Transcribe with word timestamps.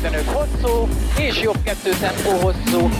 255 0.00 0.24
hosszú, 0.24 0.88
és 1.18 1.40
jobb 1.40 1.62
2 1.64 1.90
tempó 2.00 2.30
hosszú. 2.30 2.90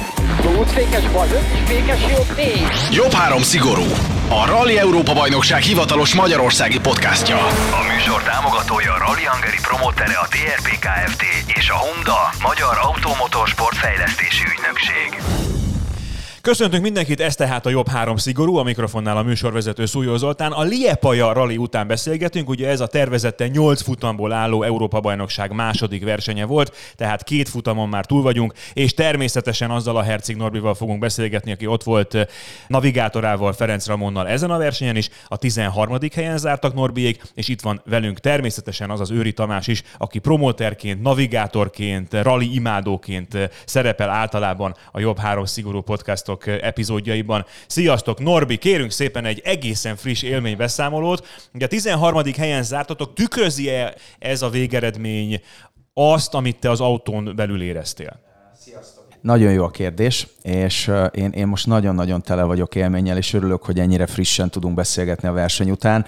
Útfékes 0.58 1.10
bal 1.10 1.26
5, 1.26 1.38
fékes 1.64 2.00
jobb 2.10 2.36
4. 2.36 2.62
Jobb 2.90 3.12
három 3.12 3.42
szigorú. 3.42 3.84
A 4.28 4.46
Rally 4.46 4.78
Európa 4.78 5.12
Bajnokság 5.12 5.62
hivatalos 5.62 6.14
magyarországi 6.14 6.80
podcastja. 6.80 7.36
A 7.46 7.92
műsor 7.92 8.22
támogatója 8.22 8.92
a 8.92 8.98
Rally 8.98 9.24
Hungary 9.24 9.58
promotere 9.62 10.14
a 10.14 10.26
TRP 10.28 10.68
Kft. 10.78 11.22
és 11.46 11.70
a 11.70 11.74
Honda, 11.74 12.30
Magyar 12.42 12.78
Automotor 12.82 13.48
Sportfejlesztési 13.48 14.44
Ügynökség. 14.52 15.59
Köszöntünk 16.42 16.82
mindenkit, 16.82 17.20
ez 17.20 17.34
tehát 17.34 17.66
a 17.66 17.70
jobb 17.70 17.88
három 17.88 18.16
szigorú, 18.16 18.56
a 18.56 18.62
mikrofonnál 18.62 19.16
a 19.16 19.22
műsorvezető 19.22 19.86
Szújó 19.86 20.16
Zoltán. 20.16 20.52
A 20.52 20.62
Liepaja 20.62 21.32
rally 21.32 21.56
után 21.56 21.86
beszélgetünk, 21.86 22.48
ugye 22.48 22.68
ez 22.68 22.80
a 22.80 22.86
tervezette 22.86 23.48
8 23.48 23.82
futamból 23.82 24.32
álló 24.32 24.62
Európa-bajnokság 24.62 25.52
második 25.52 26.04
versenye 26.04 26.44
volt, 26.44 26.76
tehát 26.96 27.22
két 27.22 27.48
futamon 27.48 27.88
már 27.88 28.06
túl 28.06 28.22
vagyunk, 28.22 28.52
és 28.72 28.94
természetesen 28.94 29.70
azzal 29.70 29.96
a 29.96 30.02
Herceg 30.02 30.36
Norbival 30.36 30.74
fogunk 30.74 30.98
beszélgetni, 30.98 31.52
aki 31.52 31.66
ott 31.66 31.82
volt 31.82 32.14
eh, 32.14 32.26
navigátorával, 32.66 33.52
Ferenc 33.52 33.86
Ramonnal 33.86 34.28
ezen 34.28 34.50
a 34.50 34.58
versenyen 34.58 34.96
is. 34.96 35.08
A 35.26 35.36
13. 35.36 35.98
helyen 36.14 36.38
zártak 36.38 36.74
Norbiék, 36.74 37.22
és 37.34 37.48
itt 37.48 37.60
van 37.60 37.82
velünk 37.84 38.18
természetesen 38.18 38.90
az 38.90 39.00
az 39.00 39.10
Őri 39.10 39.32
Tamás 39.32 39.66
is, 39.66 39.82
aki 39.98 40.18
promóterként, 40.18 41.02
navigátorként, 41.02 42.14
rally 42.14 42.54
imádóként 42.54 43.34
eh, 43.34 43.48
szerepel 43.64 44.10
általában 44.10 44.74
a 44.92 45.00
jobb 45.00 45.18
három 45.18 45.44
szigorú 45.44 45.80
podcast 45.80 46.28
podcastok 46.30 46.64
epizódjaiban. 46.64 47.46
Sziasztok, 47.66 48.18
Norbi, 48.18 48.56
kérünk 48.56 48.90
szépen 48.90 49.24
egy 49.24 49.40
egészen 49.44 49.96
friss 49.96 50.22
élménybeszámolót. 50.22 51.26
Ugye 51.54 51.64
a 51.64 51.68
13. 51.68 52.22
helyen 52.36 52.62
zártatok, 52.62 53.14
tükrözi-e 53.14 53.94
ez 54.18 54.42
a 54.42 54.48
végeredmény 54.48 55.40
azt, 55.94 56.34
amit 56.34 56.58
te 56.58 56.70
az 56.70 56.80
autón 56.80 57.32
belül 57.36 57.62
éreztél? 57.62 58.20
Nagyon 59.20 59.52
jó 59.52 59.64
a 59.64 59.70
kérdés, 59.70 60.28
és 60.42 60.90
én, 61.10 61.30
én 61.30 61.46
most 61.46 61.66
nagyon-nagyon 61.66 62.22
tele 62.22 62.42
vagyok 62.42 62.74
élménnyel, 62.74 63.16
és 63.16 63.34
örülök, 63.34 63.64
hogy 63.64 63.78
ennyire 63.78 64.06
frissen 64.06 64.50
tudunk 64.50 64.74
beszélgetni 64.74 65.28
a 65.28 65.32
verseny 65.32 65.70
után. 65.70 66.04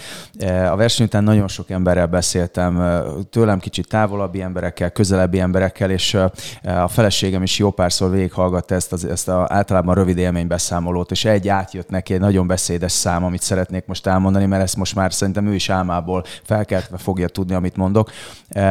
A 0.70 0.76
verseny 0.76 1.06
után 1.06 1.24
nagyon 1.24 1.48
sok 1.48 1.70
emberrel 1.70 2.06
beszéltem, 2.06 3.02
tőlem 3.30 3.58
kicsit 3.58 3.88
távolabbi 3.88 4.42
emberekkel, 4.42 4.90
közelebbi 4.90 5.40
emberekkel, 5.40 5.90
és 5.90 6.14
a 6.62 6.88
feleségem 6.88 7.42
is 7.42 7.58
jó 7.58 7.70
párszor 7.70 8.10
végighallgatta 8.10 8.74
ezt, 8.74 8.92
az, 8.92 9.04
ezt 9.04 9.28
a 9.28 9.46
általában 9.48 9.94
rövid 9.94 10.18
élménybeszámolót, 10.18 11.10
és 11.10 11.24
egy 11.24 11.48
átjött 11.48 11.88
neki 11.88 12.14
egy 12.14 12.20
nagyon 12.20 12.46
beszédes 12.46 12.92
szám, 12.92 13.24
amit 13.24 13.42
szeretnék 13.42 13.86
most 13.86 14.06
elmondani, 14.06 14.46
mert 14.46 14.62
ezt 14.62 14.76
most 14.76 14.94
már 14.94 15.12
szerintem 15.12 15.46
ő 15.46 15.54
is 15.54 15.70
álmából 15.70 16.24
felkeltve 16.42 16.96
fogja 16.96 17.28
tudni, 17.28 17.54
amit 17.54 17.76
mondok. 17.76 18.10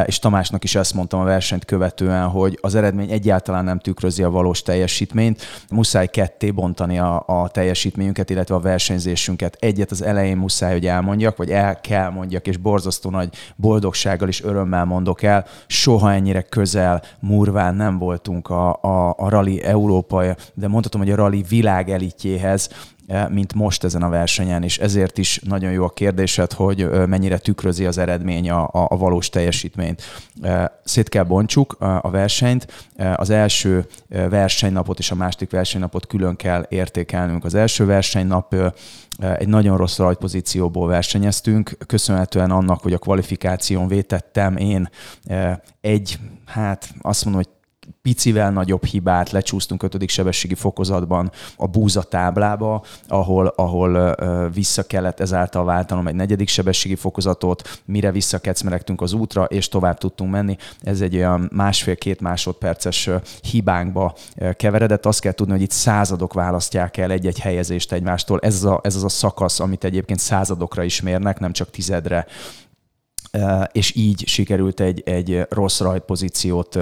És 0.05 0.19
Tamásnak 0.19 0.63
is 0.63 0.75
ezt 0.75 0.93
mondtam 0.93 1.19
a 1.19 1.23
versenyt 1.23 1.65
követően, 1.65 2.27
hogy 2.27 2.57
az 2.61 2.75
eredmény 2.75 3.11
egyáltalán 3.11 3.63
nem 3.63 3.79
tükrözi 3.79 4.23
a 4.23 4.29
valós 4.31 4.61
teljesítményt. 4.61 5.41
Muszáj 5.69 6.07
ketté 6.07 6.51
bontani 6.51 6.99
a, 6.99 7.23
a 7.27 7.49
teljesítményünket, 7.49 8.29
illetve 8.29 8.55
a 8.55 8.59
versenyzésünket. 8.59 9.57
Egyet 9.59 9.91
az 9.91 10.01
elején 10.01 10.37
muszáj, 10.37 10.71
hogy 10.71 10.87
elmondjak, 10.87 11.37
vagy 11.37 11.49
el 11.49 11.81
kell 11.81 12.09
mondjak, 12.09 12.47
és 12.47 12.57
borzasztó 12.57 13.09
nagy 13.09 13.29
boldogsággal 13.55 14.27
és 14.27 14.43
örömmel 14.43 14.85
mondok 14.85 15.23
el. 15.23 15.45
Soha 15.67 16.13
ennyire 16.13 16.41
közel, 16.41 17.01
murván 17.19 17.75
nem 17.75 17.97
voltunk 17.97 18.49
a, 18.49 18.79
a, 18.81 19.15
a 19.17 19.29
rally 19.29 19.63
Európai, 19.63 20.29
de 20.53 20.67
mondhatom, 20.67 21.01
hogy 21.01 21.11
a 21.11 21.15
rally 21.15 21.43
világ 21.49 21.89
elitjéhez, 21.89 22.69
mint 23.29 23.53
most 23.53 23.83
ezen 23.83 24.03
a 24.03 24.09
versenyen, 24.09 24.63
és 24.63 24.77
ezért 24.77 25.17
is 25.17 25.39
nagyon 25.43 25.71
jó 25.71 25.83
a 25.83 25.89
kérdésed, 25.89 26.51
hogy 26.51 26.89
mennyire 27.07 27.37
tükrözi 27.37 27.85
az 27.85 27.97
eredmény 27.97 28.49
a, 28.49 28.69
a, 28.71 28.97
valós 28.97 29.29
teljesítményt. 29.29 30.01
E, 30.41 30.79
szét 30.83 31.09
kell 31.09 31.23
bontsuk 31.23 31.75
a 31.79 32.09
versenyt, 32.09 32.89
e, 32.95 33.15
az 33.17 33.29
első 33.29 33.85
versenynapot 34.07 34.99
és 34.99 35.11
a 35.11 35.15
második 35.15 35.51
versenynapot 35.51 36.07
külön 36.07 36.35
kell 36.35 36.65
értékelnünk. 36.69 37.43
Az 37.45 37.55
első 37.55 37.85
versenynap 37.85 38.55
egy 39.37 39.47
nagyon 39.47 39.77
rossz 39.77 39.97
rajtpozícióból 39.97 40.87
versenyeztünk, 40.87 41.77
köszönhetően 41.87 42.51
annak, 42.51 42.81
hogy 42.81 42.93
a 42.93 42.97
kvalifikáción 42.97 43.87
vétettem 43.87 44.57
én 44.57 44.89
egy, 45.81 46.19
hát 46.45 46.89
azt 47.01 47.25
mondom, 47.25 47.43
hogy 47.43 47.60
picivel 48.01 48.51
nagyobb 48.51 48.85
hibát, 48.85 49.31
lecsúsztunk 49.31 49.83
ötödik 49.83 50.09
sebességi 50.09 50.55
fokozatban 50.55 51.31
a 51.55 51.67
búza 51.67 52.03
táblába, 52.03 52.83
ahol, 53.07 53.47
ahol 53.47 54.15
vissza 54.49 54.83
kellett 54.83 55.19
ezáltal 55.19 55.65
váltanom 55.65 56.07
egy 56.07 56.15
negyedik 56.15 56.47
sebességi 56.47 56.95
fokozatot, 56.95 57.81
mire 57.85 58.11
visszakecmeregtünk 58.11 59.01
az 59.01 59.13
útra, 59.13 59.43
és 59.43 59.67
tovább 59.67 59.97
tudtunk 59.97 60.31
menni. 60.31 60.57
Ez 60.81 61.01
egy 61.01 61.15
olyan 61.15 61.49
másfél-két 61.53 62.21
másodperces 62.21 63.09
hibánkba 63.41 64.15
keveredett. 64.55 65.05
Azt 65.05 65.21
kell 65.21 65.31
tudni, 65.31 65.53
hogy 65.53 65.61
itt 65.61 65.71
századok 65.71 66.33
választják 66.33 66.97
el 66.97 67.11
egy-egy 67.11 67.39
helyezést 67.39 67.91
egymástól. 67.91 68.39
Ez 68.39 68.53
az 68.55 68.65
a, 68.65 68.79
ez 68.83 68.95
az 68.95 69.03
a 69.03 69.09
szakasz, 69.09 69.59
amit 69.59 69.83
egyébként 69.83 70.19
századokra 70.19 70.83
is 70.83 71.01
mérnek, 71.01 71.39
nem 71.39 71.51
csak 71.51 71.69
tizedre 71.69 72.25
és 73.71 73.95
így 73.95 74.27
sikerült 74.27 74.79
egy, 74.79 75.01
egy 75.05 75.45
rossz 75.49 75.79
rajtpozíciót 75.79 76.79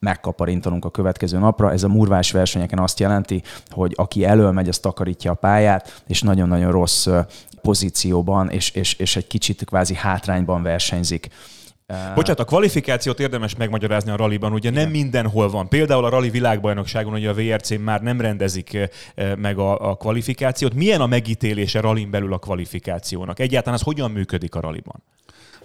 megkaparintanunk 0.00 0.84
a 0.84 0.90
következő 0.90 1.38
napra. 1.38 1.72
Ez 1.72 1.82
a 1.82 1.88
murvás 1.88 2.30
versenyeken 2.30 2.78
azt 2.78 3.00
jelenti, 3.00 3.42
hogy 3.68 3.92
aki 3.96 4.24
elől 4.24 4.50
megy, 4.50 4.68
az 4.68 4.78
takarítja 4.78 5.30
a 5.30 5.34
pályát, 5.34 6.02
és 6.06 6.22
nagyon-nagyon 6.22 6.70
rossz 6.70 7.08
pozícióban, 7.62 8.50
és, 8.50 8.70
és, 8.70 8.94
és 8.94 9.16
egy 9.16 9.26
kicsit 9.26 9.64
kvázi 9.64 9.94
hátrányban 9.94 10.62
versenyzik. 10.62 11.28
Bocsánat, 12.14 12.40
a 12.40 12.44
kvalifikációt 12.44 13.20
érdemes 13.20 13.56
megmagyarázni 13.56 14.10
a 14.10 14.16
ralliban, 14.16 14.52
ugye 14.52 14.70
Igen. 14.70 14.82
nem 14.82 14.90
mindenhol 14.90 15.50
van. 15.50 15.68
Például 15.68 16.04
a 16.04 16.08
rally 16.08 16.30
világbajnokságon, 16.30 17.12
ugye 17.12 17.28
a 17.28 17.34
VRC 17.34 17.78
már 17.78 18.02
nem 18.02 18.20
rendezik 18.20 18.90
meg 19.36 19.58
a, 19.58 19.90
a 19.90 19.94
kvalifikációt. 19.94 20.74
Milyen 20.74 21.00
a 21.00 21.06
megítélése 21.06 21.80
rallin 21.80 22.10
belül 22.10 22.32
a 22.32 22.38
kvalifikációnak? 22.38 23.38
Egyáltalán 23.38 23.78
az 23.78 23.84
hogyan 23.84 24.10
működik 24.10 24.54
a 24.54 24.60
ralliban? 24.60 25.02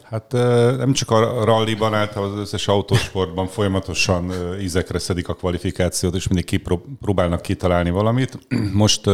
Hát 0.09 0.31
nem 0.77 0.93
csak 0.93 1.11
a 1.11 1.43
ralliban, 1.45 1.93
általában 1.93 2.33
az 2.33 2.39
összes 2.39 2.67
autósportban 2.67 3.47
folyamatosan 3.47 4.31
ízekre 4.61 4.99
szedik 4.99 5.27
a 5.27 5.33
kvalifikációt, 5.33 6.15
és 6.15 6.27
mindig 6.27 6.45
kipróbálnak 6.45 7.41
kitalálni 7.41 7.89
valamit. 7.89 8.39
Most 8.73 9.07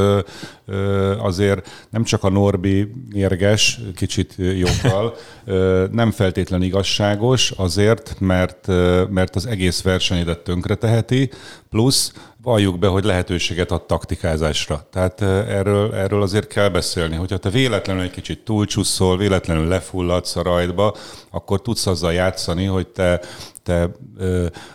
azért 1.18 1.88
nem 1.90 2.04
csak 2.04 2.24
a 2.24 2.30
Norbi 2.30 2.92
mérges, 3.10 3.80
kicsit 3.96 4.36
joggal, 4.38 5.16
nem 5.92 6.12
feltétlen 6.12 6.62
igazságos, 6.62 7.52
azért, 7.52 8.16
mert, 8.20 8.68
mert 9.10 9.36
az 9.36 9.46
egész 9.46 9.82
versenyedet 9.82 10.40
tönkre 10.40 10.76
teheti, 10.76 11.30
plusz 11.72 12.14
valljuk 12.42 12.80
be, 12.80 12.88
hogy 12.88 13.04
lehetőséget 13.04 13.72
ad 13.72 13.86
taktikázásra. 13.86 14.88
Tehát 14.92 15.22
erről, 15.22 15.96
erről 15.96 16.22
azért 16.22 16.48
kell 16.48 16.70
beszélni, 16.70 17.16
hogyha 17.16 17.38
te 17.38 17.50
véletlenül 17.50 18.02
egy 18.02 18.12
kicsit 18.12 18.44
túlcsusszol, 18.44 19.18
véletlenül 19.18 19.68
lefulladsz 19.68 20.36
a 20.36 20.42
rajtba, 20.42 20.96
akkor 21.30 21.62
tudsz 21.62 21.88
azzal 21.88 22.14
játszani, 22.14 22.66
hogy 22.66 22.88
te 22.88 23.20
te, 23.64 23.90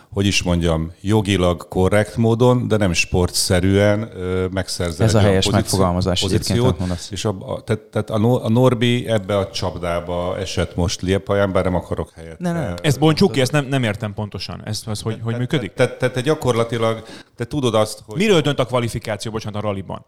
hogy 0.09 0.25
is 0.25 0.43
mondjam, 0.43 0.91
jogilag 1.01 1.67
korrekt 1.67 2.15
módon, 2.15 2.67
de 2.67 2.77
nem 2.77 2.93
sportszerűen 2.93 4.09
megszerzel 4.51 5.05
Ez 5.05 5.15
a 5.15 5.19
helyes 5.19 5.45
pozíció, 5.45 5.51
megfogalmazás 5.51 6.21
pozíciót, 6.21 6.77
és 7.09 7.25
a, 7.25 7.35
a, 7.39 7.61
tehát, 7.61 7.81
tehát 7.81 8.09
a 8.09 8.49
Norbi 8.49 9.07
ebbe 9.07 9.37
a 9.37 9.49
csapdába 9.49 10.37
esett 10.37 10.75
most 10.75 11.01
Liepaján, 11.01 11.51
bár 11.51 11.63
nem 11.63 11.75
akarok 11.75 12.11
helyet. 12.15 12.39
Ne, 12.39 12.51
ne. 12.51 12.73
Ezt 12.73 12.99
bontsuk 12.99 13.31
ki, 13.31 13.41
ezt 13.41 13.51
nem, 13.51 13.65
nem 13.65 13.83
értem 13.83 14.13
pontosan. 14.13 14.61
Ez, 14.65 14.81
az, 14.85 15.01
hogy, 15.01 15.19
hogy 15.23 15.37
működik? 15.37 15.73
Tehát 15.73 15.91
te, 15.91 16.07
te, 16.07 16.11
te 16.11 16.21
gyakorlatilag, 16.21 17.03
te 17.35 17.45
tudod 17.45 17.75
azt, 17.75 18.03
hogy... 18.05 18.17
Miről 18.17 18.41
dönt 18.41 18.59
a 18.59 18.65
kvalifikáció, 18.65 19.31
bocsánat, 19.31 19.63
a 19.63 19.65
ralliban? 19.65 20.05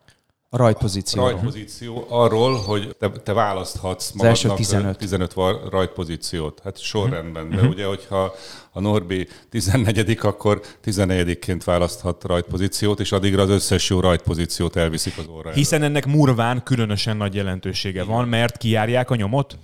A 0.52 0.58
rajtpozíció. 0.58 1.24
A 1.24 1.30
rajtpozíció 1.30 2.06
arról, 2.10 2.56
hogy 2.56 2.96
te, 3.00 3.10
te 3.10 3.34
választhatsz 3.34 4.12
magadnak 4.12 4.56
15. 4.56 4.98
15 4.98 5.34
rajtpozíciót. 5.70 6.62
Hát 6.64 6.78
sorrendben, 6.78 7.50
de 7.50 7.56
uh-huh. 7.56 7.70
ugye, 7.70 7.86
hogyha 7.86 8.34
a 8.72 8.80
Norbi 8.80 9.28
14 9.50 10.18
akkor 10.22 10.62
14-ként 10.86 11.62
választhat 11.66 12.24
rajtpozíciót, 12.24 13.00
és 13.00 13.12
addigra 13.12 13.42
az 13.42 13.50
összes 13.50 13.90
jó 13.90 14.00
rajtpozíciót 14.00 14.76
elviszik 14.76 15.18
az 15.18 15.28
óra. 15.28 15.52
Hiszen 15.52 15.84
ennek 15.84 16.06
murván 16.06 16.64
különösen 16.64 17.18
nagy 17.18 17.36
jelentősége 17.36 18.04
van, 18.04 18.28
mert 18.28 18.58
kiárják 18.58 19.10
a 19.10 19.16
nyomot? 19.16 19.58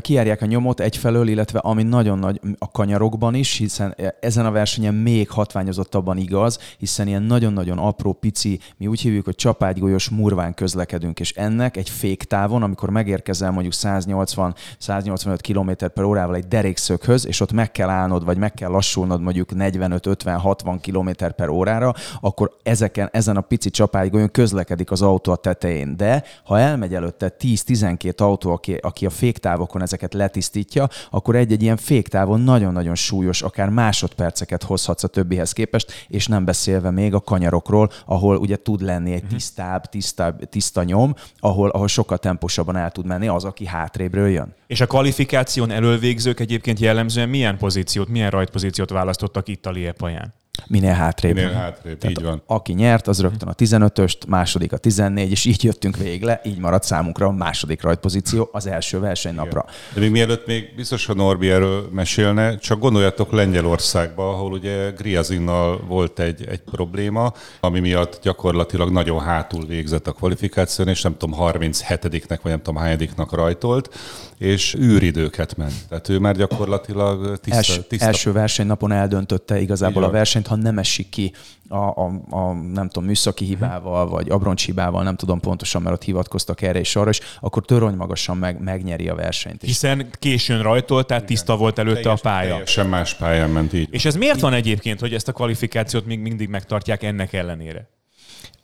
Kiárják 0.00 0.42
a 0.42 0.46
nyomot 0.46 0.80
egyfelől, 0.80 1.28
illetve 1.28 1.58
ami 1.58 1.82
nagyon 1.82 2.18
nagy 2.18 2.40
a 2.58 2.70
kanyarokban 2.70 3.34
is, 3.34 3.56
hiszen 3.56 3.96
ezen 4.20 4.46
a 4.46 4.50
versenyen 4.50 4.94
még 4.94 5.30
hatványozottabban 5.30 6.16
igaz, 6.16 6.58
hiszen 6.78 7.08
ilyen 7.08 7.22
nagyon-nagyon 7.22 7.78
apró, 7.78 8.12
pici, 8.12 8.60
mi 8.76 8.86
úgy 8.86 9.00
hívjuk, 9.00 9.24
hogy 9.24 9.34
csapágygolyos 9.34 10.08
murván 10.24 10.54
közlekedünk, 10.54 11.20
és 11.20 11.32
ennek 11.32 11.76
egy 11.76 11.88
féktávon, 11.88 12.62
amikor 12.62 12.90
megérkezel 12.90 13.50
mondjuk 13.50 13.74
180-185 13.76 15.38
km 15.48 15.86
per 15.94 16.04
órával 16.04 16.34
egy 16.34 16.48
derékszöghöz, 16.48 17.26
és 17.26 17.40
ott 17.40 17.52
meg 17.52 17.70
kell 17.70 17.88
állnod, 17.88 18.24
vagy 18.24 18.36
meg 18.36 18.54
kell 18.54 18.70
lassulnod 18.70 19.20
mondjuk 19.20 19.48
45-50-60 19.54 20.78
km 20.82 21.24
per 21.36 21.48
órára, 21.48 21.94
akkor 22.20 22.56
ezeken, 22.62 23.08
ezen 23.12 23.36
a 23.36 23.40
pici 23.40 23.70
csapálygon 23.70 24.30
közlekedik 24.30 24.90
az 24.90 25.02
autó 25.02 25.32
a 25.32 25.36
tetején. 25.36 25.96
De 25.96 26.24
ha 26.44 26.58
elmegy 26.58 26.94
előtte 26.94 27.34
10-12 27.38 28.20
autó, 28.20 28.50
aki, 28.50 28.74
aki 28.74 29.06
a 29.06 29.10
féktávokon 29.10 29.82
ezeket 29.82 30.14
letisztítja, 30.14 30.88
akkor 31.10 31.36
egy-egy 31.36 31.62
ilyen 31.62 31.76
féktávon 31.76 32.40
nagyon-nagyon 32.40 32.94
súlyos, 32.94 33.42
akár 33.42 33.68
másodperceket 33.68 34.62
hozhatsz 34.62 35.04
a 35.04 35.08
többihez 35.08 35.52
képest, 35.52 35.92
és 36.08 36.26
nem 36.26 36.44
beszélve 36.44 36.90
még 36.90 37.14
a 37.14 37.20
kanyarokról, 37.20 37.90
ahol 38.06 38.36
ugye 38.36 38.56
tud 38.56 38.82
lenni 38.82 39.12
egy 39.12 39.22
mhm. 39.22 39.32
tisztább, 39.32 39.84
tisztább, 39.84 40.12
tiszta 40.50 40.82
nyom, 40.82 41.14
ahol, 41.38 41.68
ahol 41.68 41.88
sokkal 41.88 42.18
temposabban 42.18 42.76
el 42.76 42.90
tud 42.90 43.06
menni 43.06 43.28
az, 43.28 43.44
aki 43.44 43.66
hátrébről 43.66 44.28
jön. 44.28 44.54
És 44.66 44.80
a 44.80 44.86
kvalifikáción 44.86 45.70
elővégzők 45.70 46.40
egyébként 46.40 46.78
jellemzően 46.78 47.28
milyen 47.28 47.58
pozíciót, 47.58 48.08
milyen 48.08 48.30
rajtpozíciót 48.30 48.90
választottak 48.90 49.48
itt 49.48 49.66
a 49.66 49.70
Liepaján? 49.70 50.34
Minél 50.66 50.92
hátrébb. 50.92 51.34
Minél 51.34 51.52
hátrébb, 51.52 51.98
Tehát 51.98 52.18
így 52.18 52.24
van. 52.24 52.42
Aki 52.46 52.72
nyert, 52.72 53.08
az 53.08 53.20
rögtön 53.20 53.48
a 53.48 53.54
15-öst, 53.54 54.26
második 54.28 54.72
a 54.72 54.76
14, 54.76 55.30
és 55.30 55.44
így 55.44 55.64
jöttünk 55.64 55.96
végig 55.96 56.22
le, 56.22 56.40
így 56.44 56.58
maradt 56.58 56.84
számunkra 56.84 57.26
a 57.26 57.30
második 57.30 57.82
rajtpozíció 57.82 58.48
az 58.52 58.66
első 58.66 59.00
versenynapra. 59.00 59.64
De 59.94 60.00
még 60.00 60.10
mielőtt 60.10 60.46
még 60.46 60.72
biztos, 60.76 61.08
a 61.08 61.14
Norbi 61.14 61.50
erről 61.50 61.88
mesélne, 61.92 62.56
csak 62.56 62.78
gondoljatok 62.78 63.32
Lengyelországba, 63.32 64.28
ahol 64.28 64.52
ugye 64.52 64.90
Griazinnal 64.90 65.80
volt 65.86 66.18
egy, 66.18 66.46
egy 66.48 66.60
probléma, 66.60 67.32
ami 67.60 67.80
miatt 67.80 68.18
gyakorlatilag 68.22 68.90
nagyon 68.90 69.20
hátul 69.20 69.66
végzett 69.66 70.06
a 70.06 70.12
kvalifikáción, 70.12 70.88
és 70.88 71.02
nem 71.02 71.16
tudom, 71.16 71.38
37-nek 71.40 72.38
vagy 72.42 72.52
nem 72.52 72.62
tudom 72.62 72.82
hányadiknak 72.82 73.32
rajtolt, 73.32 73.94
és 74.38 74.74
űridőket 74.74 75.56
ment. 75.56 75.88
Tehát 75.88 76.08
ő 76.08 76.18
már 76.18 76.36
gyakorlatilag 76.36 77.38
tiszta... 77.38 77.82
Tiszta... 77.88 78.06
Első 78.06 78.32
versenynapon 78.32 78.92
eldöntötte 78.92 79.60
igazából 79.60 80.02
a 80.02 80.10
versenyt, 80.10 80.46
ha 80.54 80.62
nem 80.62 80.78
esik 80.78 81.08
ki 81.08 81.32
a, 81.68 81.76
a, 81.76 82.20
a 82.30 82.52
nem 82.52 82.88
tudom, 82.88 83.08
műszaki 83.08 83.44
hibával, 83.44 84.08
vagy 84.08 84.30
abroncs 84.30 84.64
hibával, 84.64 85.02
nem 85.02 85.16
tudom 85.16 85.40
pontosan, 85.40 85.82
mert 85.82 85.94
ott 85.94 86.02
hivatkoztak 86.02 86.62
erre 86.62 86.78
és 86.78 86.96
arra, 86.96 87.10
és 87.10 87.20
akkor 87.40 87.64
törony 87.64 87.94
magasan 87.94 88.36
meg, 88.36 88.62
megnyeri 88.62 89.08
a 89.08 89.14
versenyt. 89.14 89.62
Hiszen 89.62 90.10
későn 90.18 90.62
rajtolt, 90.62 91.06
tehát 91.06 91.22
Igen. 91.22 91.34
tiszta 91.34 91.56
volt 91.56 91.78
előtte 91.78 92.00
Teljes, 92.00 92.18
a 92.18 92.22
pálya. 92.22 92.66
Sem 92.66 92.88
más 92.88 93.14
pályán 93.14 93.50
ment 93.50 93.72
így. 93.72 93.88
És 93.90 94.04
ez 94.04 94.16
miért 94.16 94.40
van 94.40 94.52
egyébként, 94.52 95.00
hogy 95.00 95.14
ezt 95.14 95.28
a 95.28 95.32
kvalifikációt 95.32 96.06
még 96.06 96.18
mindig 96.18 96.48
megtartják 96.48 97.02
ennek 97.02 97.32
ellenére? 97.32 97.88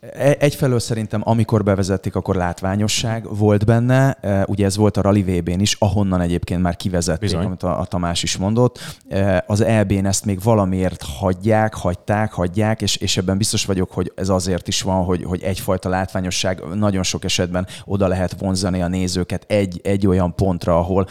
E, 0.01 0.37
egyfelől 0.39 0.79
szerintem, 0.79 1.21
amikor 1.25 1.65
bevezették, 1.65 2.15
akkor 2.15 2.35
látványosság 2.35 3.37
volt 3.37 3.65
benne. 3.65 4.13
E, 4.13 4.45
ugye 4.49 4.65
ez 4.65 4.77
volt 4.77 4.97
a 4.97 5.01
Rally 5.01 5.23
VB-n 5.23 5.61
is, 5.61 5.77
ahonnan 5.79 6.21
egyébként 6.21 6.63
már 6.63 6.77
kivezették, 6.77 7.21
Bizony. 7.21 7.45
amit 7.45 7.63
a, 7.63 7.81
a 7.81 7.85
Tamás 7.85 8.23
is 8.23 8.37
mondott. 8.37 8.79
E, 9.09 9.45
az 9.47 9.61
EB-n 9.61 10.07
ezt 10.07 10.25
még 10.25 10.43
valamiért 10.43 11.03
hagyják, 11.03 11.75
hagyták, 11.75 12.33
hagyják, 12.33 12.83
és, 12.83 12.97
és 12.97 13.17
ebben 13.17 13.39
biztos 13.39 13.65
vagyok, 13.65 13.93
hogy 13.93 14.13
ez 14.17 14.29
azért 14.29 14.69
is 14.69 14.83
van, 14.83 15.05
hogy, 15.05 15.25
hogy 15.25 15.43
egyfajta 15.43 15.89
látványosság 15.89 16.63
nagyon 16.75 17.03
sok 17.03 17.25
esetben 17.25 17.67
oda 17.85 18.09
lehet 18.09 18.37
vonzani 18.39 18.83
a 18.83 18.89
nézőket 18.89 19.45
egy, 19.49 19.81
egy 19.83 20.07
olyan 20.07 20.35
pontra, 20.35 20.79
ahol 20.79 21.07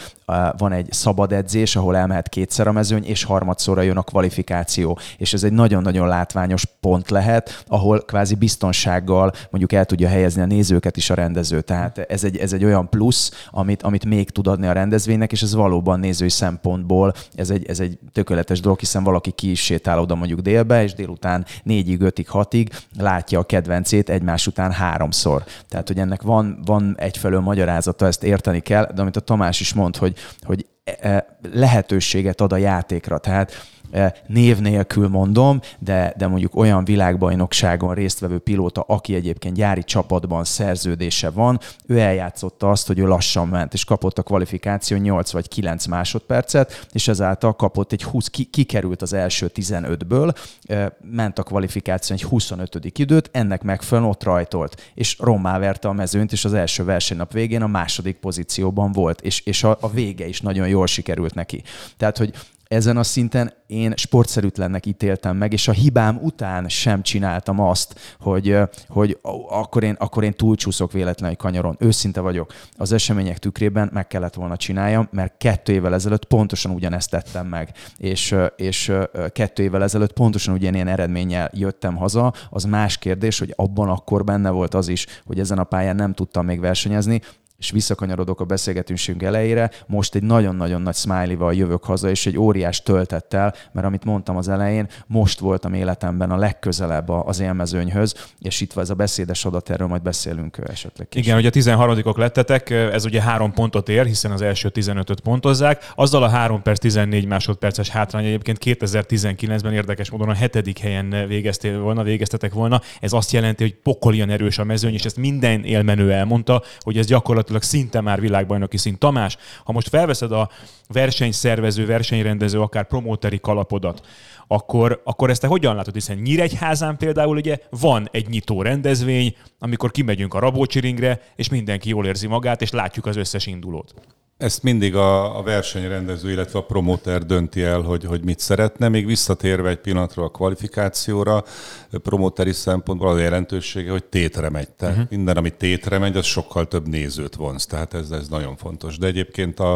van 0.56 0.72
egy 0.72 0.92
szabad 0.92 1.32
edzés, 1.32 1.76
ahol 1.76 1.96
elmehet 1.96 2.28
kétszer 2.28 2.66
a 2.66 2.72
mezőny, 2.72 3.04
és 3.04 3.24
harmadszorra 3.24 3.82
jön 3.82 3.96
a 3.96 4.02
kvalifikáció. 4.02 4.98
És 5.16 5.32
ez 5.32 5.42
egy 5.42 5.52
nagyon-nagyon 5.52 6.08
látványos 6.08 6.64
pont 6.80 7.10
lehet, 7.10 7.64
ahol 7.66 8.00
kvázi 8.00 8.34
biztonság 8.34 8.78
biztonsággal 8.80 9.32
mondjuk 9.50 9.72
el 9.72 9.84
tudja 9.84 10.08
helyezni 10.08 10.42
a 10.42 10.46
nézőket 10.46 10.96
is 10.96 11.10
a 11.10 11.14
rendező. 11.14 11.60
Tehát 11.60 11.98
ez 11.98 12.24
egy, 12.24 12.36
ez 12.36 12.52
egy 12.52 12.64
olyan 12.64 12.88
plusz, 12.88 13.46
amit, 13.50 13.82
amit 13.82 14.04
még 14.04 14.30
tud 14.30 14.46
adni 14.46 14.66
a 14.66 14.72
rendezvénynek, 14.72 15.32
és 15.32 15.42
ez 15.42 15.54
valóban 15.54 16.00
nézői 16.00 16.28
szempontból 16.28 17.14
ez 17.34 17.50
egy, 17.50 17.66
ez 17.66 17.80
egy 17.80 17.98
tökéletes 18.12 18.60
dolog, 18.60 18.78
hiszen 18.78 19.04
valaki 19.04 19.30
ki 19.30 19.50
is 19.50 19.64
sétál 19.64 19.98
oda 19.98 20.14
mondjuk 20.14 20.40
délbe, 20.40 20.82
és 20.82 20.94
délután 20.94 21.44
négyig, 21.62 22.00
ötig, 22.00 22.28
hatig 22.28 22.70
látja 22.98 23.38
a 23.38 23.44
kedvencét 23.44 24.08
egymás 24.08 24.46
után 24.46 24.72
háromszor. 24.72 25.44
Tehát, 25.68 25.88
hogy 25.88 25.98
ennek 25.98 26.22
van, 26.22 26.60
van 26.64 26.94
egyfelől 26.98 27.40
magyarázata, 27.40 28.06
ezt 28.06 28.24
érteni 28.24 28.60
kell, 28.60 28.92
de 28.94 29.00
amit 29.00 29.16
a 29.16 29.20
Tamás 29.20 29.60
is 29.60 29.74
mond, 29.74 29.96
hogy, 29.96 30.16
hogy 30.42 30.66
e, 30.84 30.96
e, 31.00 31.38
lehetőséget 31.52 32.40
ad 32.40 32.52
a 32.52 32.56
játékra. 32.56 33.18
Tehát 33.18 33.52
Eh, 33.52 33.79
név 34.26 34.58
nélkül 34.58 35.08
mondom, 35.08 35.60
de, 35.78 36.14
de 36.16 36.26
mondjuk 36.26 36.56
olyan 36.56 36.84
világbajnokságon 36.84 37.94
résztvevő 37.94 38.38
pilóta, 38.38 38.80
aki 38.80 39.14
egyébként 39.14 39.56
gyári 39.56 39.84
csapatban 39.84 40.44
szerződése 40.44 41.30
van, 41.30 41.60
ő 41.86 41.98
eljátszotta 41.98 42.70
azt, 42.70 42.86
hogy 42.86 42.98
ő 42.98 43.06
lassan 43.06 43.48
ment, 43.48 43.72
és 43.72 43.84
kapott 43.84 44.18
a 44.18 44.22
kvalifikáció 44.22 44.96
8 44.96 45.30
vagy 45.30 45.48
9 45.48 45.86
másodpercet, 45.86 46.86
és 46.92 47.08
ezáltal 47.08 47.56
kapott 47.56 47.92
egy 47.92 48.02
20, 48.02 48.28
ki, 48.28 48.44
kikerült 48.44 49.02
az 49.02 49.12
első 49.12 49.50
15-ből, 49.54 50.34
eh, 50.64 50.86
ment 51.10 51.38
a 51.38 51.42
kvalifikáció 51.42 52.16
egy 52.16 52.22
25. 52.22 52.98
időt, 52.98 53.30
ennek 53.32 53.62
megfelelően 53.62 54.12
ott 54.12 54.22
rajtolt, 54.22 54.90
és 54.94 55.18
rommá 55.18 55.58
verte 55.58 55.88
a 55.88 55.92
mezőnyt, 55.92 56.32
és 56.32 56.44
az 56.44 56.52
első 56.52 56.84
versenynap 56.84 57.32
végén 57.32 57.62
a 57.62 57.66
második 57.66 58.16
pozícióban 58.16 58.92
volt, 58.92 59.20
és, 59.20 59.40
és 59.40 59.64
a, 59.64 59.78
a 59.80 59.90
vége 59.90 60.26
is 60.26 60.40
nagyon 60.40 60.68
jól 60.68 60.86
sikerült 60.86 61.34
neki. 61.34 61.62
Tehát, 61.96 62.18
hogy 62.18 62.34
ezen 62.70 62.96
a 62.96 63.02
szinten 63.02 63.52
én 63.66 63.92
sportszerűtlennek 63.96 64.86
ítéltem 64.86 65.36
meg, 65.36 65.52
és 65.52 65.68
a 65.68 65.72
hibám 65.72 66.18
után 66.22 66.68
sem 66.68 67.02
csináltam 67.02 67.60
azt, 67.60 68.00
hogy, 68.20 68.56
hogy 68.88 69.18
akkor, 69.48 69.82
én, 69.82 69.96
akkor 69.98 70.24
én 70.24 70.32
túlcsúszok 70.32 70.92
véletlenül 70.92 71.36
kanyaron. 71.36 71.76
Őszinte 71.78 72.20
vagyok. 72.20 72.52
Az 72.76 72.92
események 72.92 73.38
tükrében 73.38 73.90
meg 73.92 74.06
kellett 74.06 74.34
volna 74.34 74.56
csináljam, 74.56 75.08
mert 75.12 75.34
kettő 75.36 75.72
évvel 75.72 75.94
ezelőtt 75.94 76.24
pontosan 76.24 76.72
ugyanezt 76.72 77.10
tettem 77.10 77.46
meg. 77.46 77.72
És, 77.96 78.36
és 78.56 78.92
kettő 79.32 79.62
évvel 79.62 79.82
ezelőtt 79.82 80.12
pontosan 80.12 80.54
ugyanilyen 80.54 80.88
eredménnyel 80.88 81.50
jöttem 81.54 81.96
haza. 81.96 82.32
Az 82.50 82.64
más 82.64 82.98
kérdés, 82.98 83.38
hogy 83.38 83.52
abban 83.56 83.88
akkor 83.88 84.24
benne 84.24 84.50
volt 84.50 84.74
az 84.74 84.88
is, 84.88 85.06
hogy 85.24 85.38
ezen 85.38 85.58
a 85.58 85.64
pályán 85.64 85.96
nem 85.96 86.12
tudtam 86.12 86.44
még 86.44 86.60
versenyezni, 86.60 87.20
és 87.60 87.70
visszakanyarodok 87.70 88.40
a 88.40 88.44
beszélgetésünk 88.44 89.22
elejére, 89.22 89.70
most 89.86 90.14
egy 90.14 90.22
nagyon-nagyon 90.22 90.82
nagy 90.82 90.94
smiley-val 90.94 91.54
jövök 91.54 91.84
haza, 91.84 92.10
és 92.10 92.26
egy 92.26 92.38
óriás 92.38 92.82
töltettel, 92.82 93.54
mert 93.72 93.86
amit 93.86 94.04
mondtam 94.04 94.36
az 94.36 94.48
elején, 94.48 94.88
most 95.06 95.38
voltam 95.38 95.74
életemben 95.74 96.30
a 96.30 96.36
legközelebb 96.36 97.08
az 97.08 97.40
élmezőnyhöz, 97.40 98.14
és 98.38 98.60
itt 98.60 98.72
van 98.72 98.84
ez 98.84 98.90
a 98.90 98.94
beszédes 98.94 99.44
adat, 99.44 99.70
erről 99.70 99.86
majd 99.86 100.02
beszélünk 100.02 100.58
esetleg. 100.66 101.08
Később. 101.08 101.24
Igen, 101.24 101.34
hogy 101.36 101.46
a 101.46 101.50
13 101.50 101.98
lettetek, 102.14 102.70
ez 102.70 103.04
ugye 103.04 103.22
három 103.22 103.52
pontot 103.52 103.88
ér, 103.88 104.06
hiszen 104.06 104.30
az 104.30 104.42
első 104.42 104.70
15-öt 104.74 105.20
pontozzák. 105.20 105.92
Azzal 105.94 106.22
a 106.22 106.28
3 106.28 106.62
perc 106.62 106.78
14 106.78 107.26
másodperces 107.26 107.88
hátrány 107.88 108.24
egyébként 108.24 108.58
2019-ben 108.64 109.72
érdekes 109.72 110.10
módon 110.10 110.28
a 110.28 110.34
hetedik 110.34 110.78
helyen 110.78 111.24
végeztél 111.28 111.80
volna, 111.80 112.02
végeztetek 112.02 112.52
volna. 112.52 112.80
Ez 113.00 113.12
azt 113.12 113.32
jelenti, 113.32 113.62
hogy 113.62 113.74
pokolian 113.74 114.30
erős 114.30 114.58
a 114.58 114.64
mezőny, 114.64 114.94
és 114.94 115.04
ezt 115.04 115.16
minden 115.16 115.64
élmenő 115.64 116.12
elmondta, 116.12 116.62
hogy 116.78 116.98
ez 116.98 117.06
gyakorlatilag 117.06 117.48
gyakorlatilag 117.50 117.62
szinte 117.62 118.00
már 118.00 118.20
világbajnoki 118.20 118.76
szint. 118.76 118.98
Tamás, 118.98 119.36
ha 119.64 119.72
most 119.72 119.88
felveszed 119.88 120.32
a 120.32 120.50
versenyszervező, 120.88 121.86
versenyrendező, 121.86 122.60
akár 122.60 122.86
promóteri 122.86 123.40
kalapodat, 123.40 124.06
akkor, 124.46 125.00
akkor 125.04 125.30
ezt 125.30 125.40
te 125.40 125.46
hogyan 125.46 125.74
látod? 125.74 125.94
Hiszen 125.94 126.16
Nyíregyházán 126.16 126.96
például 126.96 127.36
ugye 127.36 127.58
van 127.70 128.08
egy 128.12 128.28
nyitó 128.28 128.62
rendezvény, 128.62 129.34
amikor 129.58 129.90
kimegyünk 129.90 130.34
a 130.34 130.38
Rabócsiringre, 130.38 131.20
és 131.36 131.48
mindenki 131.48 131.88
jól 131.88 132.06
érzi 132.06 132.26
magát, 132.26 132.62
és 132.62 132.70
látjuk 132.70 133.06
az 133.06 133.16
összes 133.16 133.46
indulót. 133.46 133.94
Ezt 134.40 134.62
mindig 134.62 134.94
a, 134.94 135.38
a 135.38 135.42
versenyrendező, 135.42 136.30
illetve 136.30 136.58
a 136.58 136.62
promóter 136.62 137.24
dönti 137.26 137.62
el, 137.62 137.80
hogy, 137.80 138.04
hogy 138.04 138.24
mit 138.24 138.38
szeretne. 138.38 138.88
Még 138.88 139.06
visszatérve 139.06 139.68
egy 139.68 139.78
pillanatra 139.78 140.24
a 140.24 140.28
kvalifikációra, 140.28 141.44
promóteri 141.90 142.52
szempontból 142.52 143.08
az 143.08 143.16
a 143.16 143.20
jelentősége, 143.20 143.90
hogy 143.90 144.04
tétre 144.04 144.48
megy. 144.48 144.68
Tehát 144.70 144.94
uh-huh. 144.94 145.10
minden, 145.10 145.36
ami 145.36 145.50
tétre 145.50 145.98
megy, 145.98 146.16
az 146.16 146.24
sokkal 146.24 146.68
több 146.68 146.88
nézőt 146.88 147.34
vonz. 147.34 147.66
Tehát 147.66 147.94
ez, 147.94 148.10
ez 148.10 148.28
nagyon 148.28 148.56
fontos. 148.56 148.98
De 148.98 149.06
egyébként 149.06 149.60
a, 149.60 149.74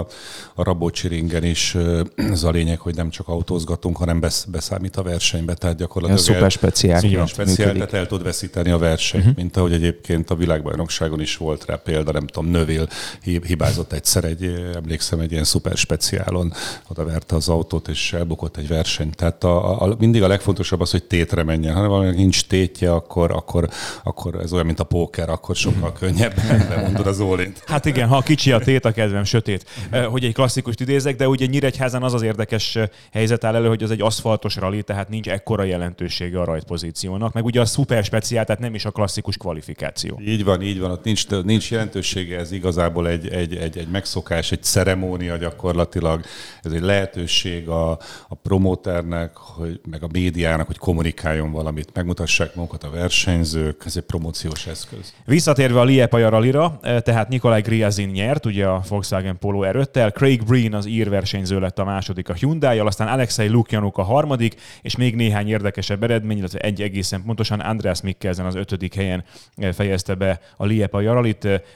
a 0.54 0.62
Rabocsi 0.62 1.08
ringen 1.08 1.44
is 1.44 1.76
ez 2.14 2.42
a 2.42 2.50
lényeg, 2.50 2.78
hogy 2.78 2.94
nem 2.94 3.10
csak 3.10 3.28
autózgatunk, 3.28 3.96
hanem 3.96 4.20
besz, 4.20 4.44
beszámít 4.44 4.96
a 4.96 5.02
versenybe. 5.02 5.54
Tehát 5.54 5.76
gyakorlatilag... 5.76 6.20
Ez 6.20 6.26
szuper 6.26 6.50
speciál. 6.50 7.00
Szuper 7.00 7.28
speciál, 7.28 7.72
tehát 7.72 7.92
el 7.92 8.06
tud 8.06 8.22
veszíteni 8.22 8.70
a 8.70 8.78
versenyt, 8.78 9.22
uh-huh. 9.22 9.38
mint 9.38 9.56
ahogy 9.56 9.72
egyébként 9.72 10.30
a 10.30 10.34
világbajnokságon 10.34 11.20
is 11.20 11.36
volt 11.36 11.64
rá 11.64 11.76
példa, 11.76 12.12
nem 12.12 12.26
tudom, 12.26 12.50
Növil 12.50 12.88
hibázott 13.22 13.92
egyszer 13.92 14.24
egy 14.24 14.52
emlékszem, 14.74 15.20
egy 15.20 15.32
ilyen 15.32 15.44
szuper 15.44 15.76
speciálon 15.76 16.52
oda 16.88 17.04
verte 17.04 17.36
az 17.36 17.48
autót, 17.48 17.88
és 17.88 18.12
elbukott 18.12 18.56
egy 18.56 18.68
versenyt. 18.68 19.16
Tehát 19.16 19.44
a, 19.44 19.82
a, 19.82 19.96
mindig 19.98 20.22
a 20.22 20.28
legfontosabb 20.28 20.80
az, 20.80 20.90
hogy 20.90 21.04
tétre 21.04 21.42
menjen. 21.42 21.74
Ha 21.74 21.88
valami 21.88 22.10
nincs 22.10 22.46
tétje, 22.46 22.92
akkor, 22.92 23.30
akkor, 23.30 23.68
akkor 24.02 24.34
ez 24.34 24.52
olyan, 24.52 24.66
mint 24.66 24.80
a 24.80 24.84
póker, 24.84 25.28
akkor 25.28 25.56
sokkal 25.56 25.92
könnyebben 25.92 26.66
bemondod 26.68 27.06
az 27.06 27.20
ólint. 27.20 27.62
Hát 27.66 27.84
igen, 27.84 28.08
ha 28.08 28.20
kicsi 28.20 28.52
a 28.52 28.58
tét, 28.58 28.84
a 28.84 28.92
kedvem 28.92 29.24
sötét. 29.24 29.64
Hogy 30.10 30.24
egy 30.24 30.34
klasszikust 30.34 30.80
idézek, 30.80 31.16
de 31.16 31.28
ugye 31.28 31.46
Nyíregyházan 31.46 32.02
az 32.02 32.14
az 32.14 32.22
érdekes 32.22 32.78
helyzet 33.12 33.44
áll 33.44 33.54
elő, 33.54 33.68
hogy 33.68 33.82
az 33.82 33.90
egy 33.90 34.00
aszfaltos 34.00 34.56
rali, 34.56 34.82
tehát 34.82 35.08
nincs 35.08 35.28
ekkora 35.28 35.62
jelentősége 35.62 36.40
a 36.40 36.44
rajtpozíciónak, 36.44 37.32
meg 37.32 37.44
ugye 37.44 37.60
a 37.60 37.64
szuper 37.64 38.04
speciál, 38.04 38.44
tehát 38.44 38.60
nem 38.60 38.74
is 38.74 38.84
a 38.84 38.90
klasszikus 38.90 39.36
kvalifikáció. 39.36 40.20
Így 40.26 40.44
van, 40.44 40.62
így 40.62 40.80
van, 40.80 40.90
ott 40.90 41.04
nincs, 41.04 41.28
nincs 41.28 41.70
jelentősége, 41.70 42.38
ez 42.38 42.52
igazából 42.52 43.08
egy, 43.08 43.28
egy, 43.28 43.56
egy, 43.56 43.78
egy 43.78 43.88
megszokás, 43.88 44.43
egy 44.50 44.62
ceremónia 44.62 45.36
gyakorlatilag, 45.36 46.20
ez 46.62 46.72
egy 46.72 46.80
lehetőség 46.80 47.68
a, 47.68 47.90
a 48.28 48.34
promóternek, 48.42 49.36
hogy, 49.36 49.80
meg 49.90 50.02
a 50.02 50.08
médiának, 50.12 50.66
hogy 50.66 50.78
kommunikáljon 50.78 51.52
valamit, 51.52 51.90
megmutassák 51.94 52.54
magukat 52.54 52.84
a 52.84 52.90
versenyzők, 52.90 53.82
ez 53.86 53.96
egy 53.96 54.02
promóciós 54.02 54.66
eszköz. 54.66 55.12
Visszatérve 55.24 55.80
a 55.80 55.84
Liepaja 55.84 56.28
ralira, 56.28 56.78
tehát 56.80 57.28
Nikolaj 57.28 57.60
Griazin 57.60 58.08
nyert, 58.08 58.46
ugye 58.46 58.66
a 58.66 58.82
Volkswagen 58.88 59.38
Polo 59.38 59.62
erőttel, 59.62 60.10
Craig 60.10 60.44
Breen 60.44 60.74
az 60.74 60.86
ír 60.86 61.08
versenyző 61.08 61.60
lett 61.60 61.78
a 61.78 61.84
második 61.84 62.28
a 62.28 62.32
hyundai 62.34 62.78
aztán 62.78 63.08
Alexei 63.08 63.48
Lukjanuk 63.48 63.98
a 63.98 64.02
harmadik, 64.02 64.54
és 64.82 64.96
még 64.96 65.14
néhány 65.14 65.48
érdekesebb 65.48 66.02
eredmény, 66.02 66.38
illetve 66.38 66.58
egy 66.58 66.82
egészen 66.82 67.22
pontosan 67.22 67.60
Andreas 67.60 68.00
Mikkelsen 68.00 68.46
az 68.46 68.54
ötödik 68.54 68.94
helyen 68.94 69.24
fejezte 69.72 70.14
be 70.14 70.40
a 70.56 70.64
Liepaja 70.64 71.22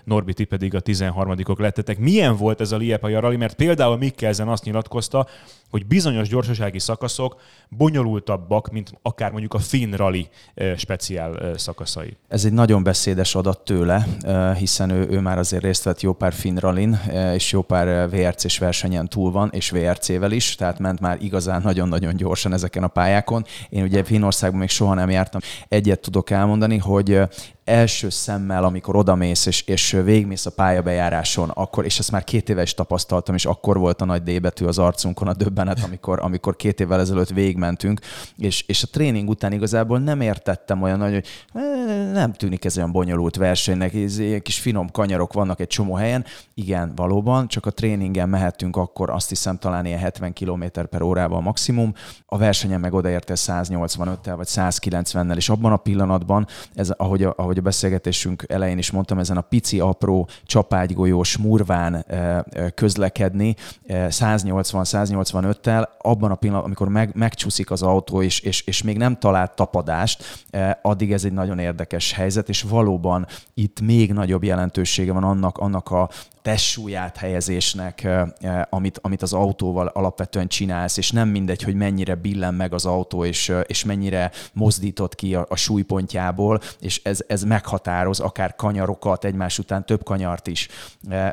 Norbi 0.04 0.44
pedig 0.44 0.74
a 0.74 0.82
13-ok 0.82 1.58
lettetek. 1.58 1.98
Milyen 1.98 2.36
volt 2.36 2.47
ez 2.56 2.72
a 2.72 2.76
Liepaja 2.76 3.20
rali? 3.20 3.36
Mert 3.36 3.54
például 3.54 3.96
Mikkelsen 3.96 4.48
azt 4.48 4.64
nyilatkozta, 4.64 5.26
hogy 5.70 5.86
bizonyos 5.86 6.28
gyorsasági 6.28 6.78
szakaszok 6.78 7.40
bonyolultabbak, 7.68 8.70
mint 8.70 8.92
akár 9.02 9.30
mondjuk 9.30 9.54
a 9.54 9.58
Finn 9.58 9.94
Rally 9.94 10.28
speciál 10.76 11.54
szakaszai. 11.56 12.16
Ez 12.28 12.44
egy 12.44 12.52
nagyon 12.52 12.82
beszédes 12.82 13.34
adat 13.34 13.60
tőle, 13.60 14.06
hiszen 14.58 14.90
ő, 14.90 15.06
ő 15.10 15.20
már 15.20 15.38
azért 15.38 15.62
részt 15.62 15.84
vett 15.84 16.00
jó 16.00 16.12
pár 16.12 16.32
Finn 16.32 16.56
Rallin, 16.56 17.00
és 17.34 17.52
jó 17.52 17.62
pár 17.62 18.10
VRC-s 18.10 18.58
versenyen 18.58 19.08
túl 19.08 19.30
van, 19.30 19.50
és 19.52 19.70
VRC-vel 19.70 20.32
is, 20.32 20.54
tehát 20.54 20.78
ment 20.78 21.00
már 21.00 21.18
igazán 21.20 21.62
nagyon-nagyon 21.62 22.16
gyorsan 22.16 22.52
ezeken 22.52 22.82
a 22.82 22.88
pályákon. 22.88 23.44
Én 23.68 23.82
ugye 23.82 24.04
Finnországban 24.04 24.60
még 24.60 24.68
soha 24.68 24.94
nem 24.94 25.10
jártam. 25.10 25.40
Egyet 25.68 26.00
tudok 26.00 26.30
elmondani, 26.30 26.76
hogy 26.78 27.20
első 27.68 28.08
szemmel, 28.08 28.64
amikor 28.64 28.96
odamész 28.96 29.46
és, 29.46 29.62
és 29.62 29.90
végmész 30.04 30.46
a 30.46 30.50
pályabejáráson, 30.50 31.48
akkor, 31.48 31.84
és 31.84 31.98
ezt 31.98 32.10
már 32.10 32.24
két 32.24 32.48
éve 32.48 32.62
is 32.62 32.74
tapasztaltam, 32.74 33.34
és 33.34 33.46
akkor 33.46 33.78
volt 33.78 34.00
a 34.00 34.04
nagy 34.04 34.22
D 34.22 34.40
betű 34.40 34.64
az 34.64 34.78
arcunkon, 34.78 35.28
a 35.28 35.32
döbbenet, 35.32 35.80
amikor, 35.84 36.18
amikor 36.22 36.56
két 36.56 36.80
évvel 36.80 37.00
ezelőtt 37.00 37.28
végmentünk, 37.28 38.00
és, 38.36 38.64
és 38.66 38.82
a 38.82 38.86
tréning 38.86 39.28
után 39.28 39.52
igazából 39.52 39.98
nem 39.98 40.20
értettem 40.20 40.82
olyan 40.82 40.98
nagy, 40.98 41.12
hogy 41.12 41.26
nem 42.12 42.32
tűnik 42.32 42.64
ez 42.64 42.76
olyan 42.76 42.92
bonyolult 42.92 43.36
versenynek, 43.36 43.94
ez 43.94 44.18
ilyen 44.18 44.42
kis 44.42 44.58
finom 44.58 44.90
kanyarok 44.90 45.32
vannak 45.32 45.60
egy 45.60 45.66
csomó 45.66 45.94
helyen. 45.94 46.24
Igen, 46.54 46.92
valóban, 46.96 47.48
csak 47.48 47.66
a 47.66 47.70
tréningen 47.70 48.28
mehetünk 48.28 48.76
akkor 48.76 49.10
azt 49.10 49.28
hiszem 49.28 49.58
talán 49.58 49.86
ilyen 49.86 49.98
70 49.98 50.32
km 50.32 50.64
per 50.90 51.02
órával 51.02 51.40
maximum, 51.40 51.94
a 52.26 52.38
versenyen 52.38 52.80
meg 52.80 52.94
odaérte 52.94 53.34
185-tel 53.36 54.34
vagy 54.36 54.48
190-nel, 54.50 55.36
és 55.36 55.48
abban 55.48 55.72
a 55.72 55.76
pillanatban, 55.76 56.46
ez, 56.74 56.90
ahogy, 56.90 57.22
ahogy 57.22 57.57
ahogy 57.58 57.66
a 57.66 57.70
beszélgetésünk 57.70 58.44
elején 58.48 58.78
is 58.78 58.90
mondtam, 58.90 59.18
ezen 59.18 59.36
a 59.36 59.40
pici, 59.40 59.80
apró, 59.80 60.28
csapágygolyós 60.44 61.36
murván 61.36 62.06
közlekedni 62.74 63.54
180-185-tel, 63.88 65.88
abban 65.98 66.30
a 66.30 66.34
pillanatban, 66.34 66.64
amikor 66.64 66.88
meg, 66.88 67.10
megcsúszik 67.14 67.70
az 67.70 67.82
autó, 67.82 68.22
és, 68.22 68.40
és, 68.40 68.66
és 68.66 68.82
még 68.82 68.96
nem 68.96 69.18
talált 69.18 69.54
tapadást, 69.54 70.46
addig 70.82 71.12
ez 71.12 71.24
egy 71.24 71.32
nagyon 71.32 71.58
érdekes 71.58 72.12
helyzet, 72.12 72.48
és 72.48 72.62
valóban 72.62 73.26
itt 73.54 73.80
még 73.80 74.12
nagyobb 74.12 74.44
jelentősége 74.44 75.12
van 75.12 75.24
annak, 75.24 75.58
annak 75.58 75.90
a 75.90 76.08
testsúlyát 76.48 77.16
helyezésnek, 77.16 78.08
amit, 78.70 78.98
amit 79.02 79.22
az 79.22 79.32
autóval 79.32 79.86
alapvetően 79.86 80.48
csinálsz, 80.48 80.96
és 80.96 81.10
nem 81.10 81.28
mindegy, 81.28 81.62
hogy 81.62 81.74
mennyire 81.74 82.14
billen 82.14 82.54
meg 82.54 82.72
az 82.72 82.86
autó, 82.86 83.24
és, 83.24 83.52
és 83.66 83.84
mennyire 83.84 84.30
mozdított 84.52 85.14
ki 85.14 85.34
a, 85.34 85.46
a 85.48 85.56
súlypontjából, 85.56 86.60
és 86.80 87.00
ez, 87.04 87.20
ez 87.26 87.44
meghatároz 87.48 88.20
akár 88.20 88.56
kanyarokat, 88.56 89.24
egymás 89.24 89.58
után 89.58 89.86
több 89.86 90.04
kanyart 90.04 90.46
is. 90.46 90.68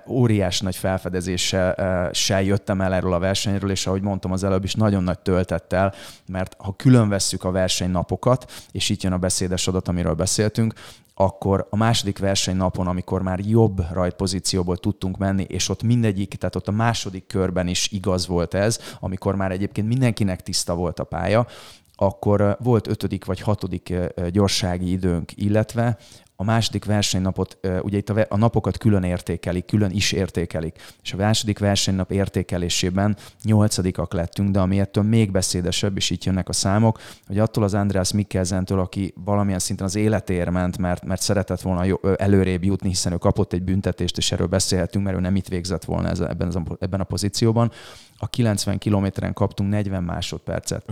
Óriás 0.07 0.59
nagy 0.59 0.75
felfedezéssel 0.75 2.09
se 2.13 2.43
jöttem 2.43 2.81
el 2.81 2.93
erről 2.93 3.13
a 3.13 3.19
versenyről, 3.19 3.71
és 3.71 3.87
ahogy 3.87 4.01
mondtam 4.01 4.31
az 4.31 4.43
előbb 4.43 4.63
is, 4.63 4.73
nagyon 4.73 5.03
nagy 5.03 5.19
töltettel, 5.19 5.93
mert 6.27 6.55
ha 6.57 6.75
külön 6.75 7.09
vesszük 7.09 7.43
a 7.43 7.51
versenynapokat, 7.51 8.51
és 8.71 8.89
itt 8.89 9.01
jön 9.01 9.13
a 9.13 9.17
beszédes 9.17 9.67
adat, 9.67 9.87
amiről 9.87 10.13
beszéltünk, 10.13 10.73
akkor 11.17 11.67
a 11.69 11.75
második 11.75 12.19
versenynapon, 12.19 12.87
amikor 12.87 13.21
már 13.21 13.39
jobb 13.39 13.85
rajtpozícióból 13.91 14.77
tudtunk 14.77 15.17
menni, 15.17 15.43
és 15.43 15.69
ott 15.69 15.83
mindegyik, 15.83 16.33
tehát 16.33 16.55
ott 16.55 16.67
a 16.67 16.71
második 16.71 17.27
körben 17.27 17.67
is 17.67 17.91
igaz 17.91 18.27
volt 18.27 18.53
ez, 18.53 18.79
amikor 18.99 19.35
már 19.35 19.51
egyébként 19.51 19.87
mindenkinek 19.87 20.41
tiszta 20.41 20.75
volt 20.75 20.99
a 20.99 21.03
pálya, 21.03 21.47
akkor 21.95 22.57
volt 22.59 22.87
ötödik 22.87 23.25
vagy 23.25 23.39
hatodik 23.39 23.93
gyorsági 24.31 24.91
időnk, 24.91 25.31
illetve 25.35 25.97
a 26.35 26.43
második 26.43 26.85
versenynapot, 26.85 27.57
ugye 27.81 27.97
itt 27.97 28.09
a, 28.09 28.37
napokat 28.37 28.77
külön 28.77 29.03
értékelik, 29.03 29.65
külön 29.65 29.91
is 29.91 30.11
értékelik, 30.11 30.95
és 31.03 31.13
a 31.13 31.17
második 31.17 31.59
versenynap 31.59 32.11
értékelésében 32.11 33.17
nyolcadikak 33.43 34.13
lettünk, 34.13 34.49
de 34.49 34.59
ami 34.59 34.79
ettől 34.79 35.03
még 35.03 35.31
beszédesebb, 35.31 35.97
és 35.97 36.09
itt 36.09 36.23
jönnek 36.23 36.49
a 36.49 36.53
számok, 36.53 36.99
hogy 37.27 37.39
attól 37.39 37.63
az 37.63 37.73
Andreas 37.73 38.11
Mikkelsentől, 38.11 38.79
aki 38.79 39.13
valamilyen 39.23 39.59
szinten 39.59 39.85
az 39.85 39.95
életéért 39.95 40.51
ment, 40.51 40.77
mert, 40.77 41.05
mert 41.05 41.21
szeretett 41.21 41.61
volna 41.61 41.97
előrébb 42.15 42.63
jutni, 42.63 42.89
hiszen 42.89 43.13
ő 43.13 43.17
kapott 43.17 43.53
egy 43.53 43.63
büntetést, 43.63 44.17
és 44.17 44.31
erről 44.31 44.47
beszélhetünk, 44.47 45.05
mert 45.05 45.17
ő 45.17 45.19
nem 45.19 45.35
itt 45.35 45.47
végzett 45.47 45.83
volna 45.83 46.09
ebben, 46.09 46.77
ebben 46.79 46.99
a 46.99 47.03
pozícióban. 47.03 47.71
A 48.17 48.27
90 48.27 48.77
kilométeren 48.77 49.33
kaptunk 49.33 49.69
40 49.69 50.03
másodpercet 50.03 50.85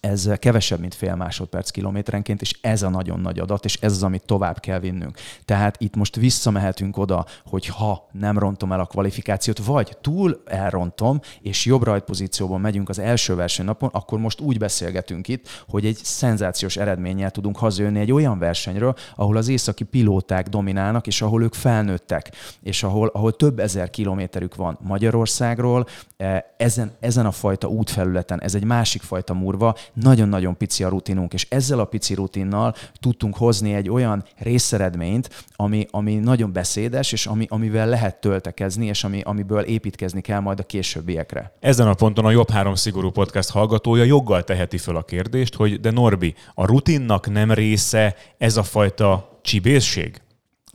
ez 0.00 0.30
kevesebb, 0.38 0.80
mint 0.80 0.94
fél 0.94 1.14
másodperc 1.14 1.70
kilométerenként, 1.70 2.40
és 2.40 2.58
ez 2.60 2.82
a 2.82 2.88
nagyon 2.88 3.20
nagy 3.20 3.38
adat, 3.38 3.64
és 3.64 3.78
ez 3.80 3.92
az, 3.92 4.02
amit 4.02 4.24
tovább 4.26 4.60
kell 4.60 4.78
vinnünk. 4.78 5.18
Tehát 5.44 5.76
itt 5.78 5.96
most 5.96 6.16
visszamehetünk 6.16 6.96
oda, 6.96 7.26
hogy 7.44 7.66
ha 7.66 8.08
nem 8.12 8.38
rontom 8.38 8.72
el 8.72 8.80
a 8.80 8.84
kvalifikációt, 8.84 9.58
vagy 9.58 9.96
túl 10.00 10.42
elrontom, 10.44 11.20
és 11.40 11.64
jobb 11.64 11.82
rajtpozícióban 11.82 12.60
megyünk 12.60 12.88
az 12.88 12.98
első 12.98 13.34
versenynapon, 13.34 13.88
akkor 13.92 14.18
most 14.18 14.40
úgy 14.40 14.58
beszélgetünk 14.58 15.28
itt, 15.28 15.64
hogy 15.68 15.86
egy 15.86 15.96
szenzációs 15.96 16.76
eredménnyel 16.76 17.30
tudunk 17.30 17.56
hazajönni 17.56 18.00
egy 18.00 18.12
olyan 18.12 18.38
versenyről, 18.38 18.94
ahol 19.16 19.36
az 19.36 19.48
északi 19.48 19.84
pilóták 19.84 20.48
dominálnak, 20.48 21.06
és 21.06 21.22
ahol 21.22 21.42
ők 21.42 21.54
felnőttek, 21.54 22.30
és 22.62 22.82
ahol, 22.82 23.08
ahol 23.08 23.36
több 23.36 23.58
ezer 23.58 23.90
kilométerük 23.90 24.54
van 24.54 24.78
Magyarországról, 24.80 25.86
eh, 26.16 26.42
ezen, 26.56 26.92
ezen 27.00 27.26
a 27.26 27.30
fajta 27.30 27.68
útfelületen, 27.68 28.42
ez 28.42 28.54
egy 28.54 28.64
másik 28.64 29.02
fajta 29.02 29.34
murva, 29.34 29.76
nagyon-nagyon 29.92 30.56
pici 30.56 30.84
a 30.84 30.88
rutinunk, 30.88 31.32
és 31.32 31.46
ezzel 31.50 31.78
a 31.78 31.84
pici 31.84 32.14
rutinnal 32.14 32.74
tudtunk 33.00 33.36
hozni 33.36 33.74
egy 33.74 33.88
olyan 33.88 34.24
részeredményt, 34.36 35.44
ami, 35.56 35.86
ami 35.90 36.14
nagyon 36.14 36.52
beszédes, 36.52 37.12
és 37.12 37.26
ami, 37.26 37.46
amivel 37.48 37.88
lehet 37.88 38.20
töltekezni, 38.20 38.86
és 38.86 39.04
ami, 39.04 39.20
amiből 39.24 39.62
építkezni 39.62 40.20
kell 40.20 40.40
majd 40.40 40.60
a 40.60 40.62
későbbiekre. 40.62 41.52
Ezen 41.60 41.88
a 41.88 41.94
ponton 41.94 42.24
a 42.24 42.30
Jobb 42.30 42.50
Három 42.50 42.74
Szigorú 42.74 43.10
Podcast 43.10 43.50
hallgatója 43.50 44.04
joggal 44.04 44.44
teheti 44.44 44.78
föl 44.78 44.96
a 44.96 45.02
kérdést, 45.02 45.54
hogy 45.54 45.80
de 45.80 45.90
Norbi, 45.90 46.34
a 46.54 46.66
rutinnak 46.66 47.30
nem 47.30 47.52
része 47.52 48.14
ez 48.38 48.56
a 48.56 48.62
fajta 48.62 49.38
csibészség? 49.42 50.20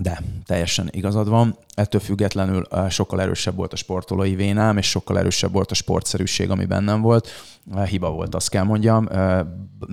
De 0.02 0.22
teljesen 0.46 0.90
igazad 0.92 1.30
van. 1.30 1.58
Ettől 1.74 2.02
függetlenül 2.02 2.68
sokkal 2.90 3.22
erősebb 3.22 3.56
volt 3.56 3.74
a 3.74 3.76
sportolói 3.76 4.36
vénám, 4.36 4.78
és 4.78 4.90
sokkal 4.90 5.20
erősebb 5.20 5.52
volt 5.52 5.72
a 5.72 5.74
sportszerűség, 5.74 6.50
ami 6.50 6.66
bennem 6.66 7.02
volt. 7.02 7.30
Hiba 7.86 8.12
volt, 8.12 8.36
azt 8.36 8.50
kell 8.50 8.64
mondjam. 8.64 9.08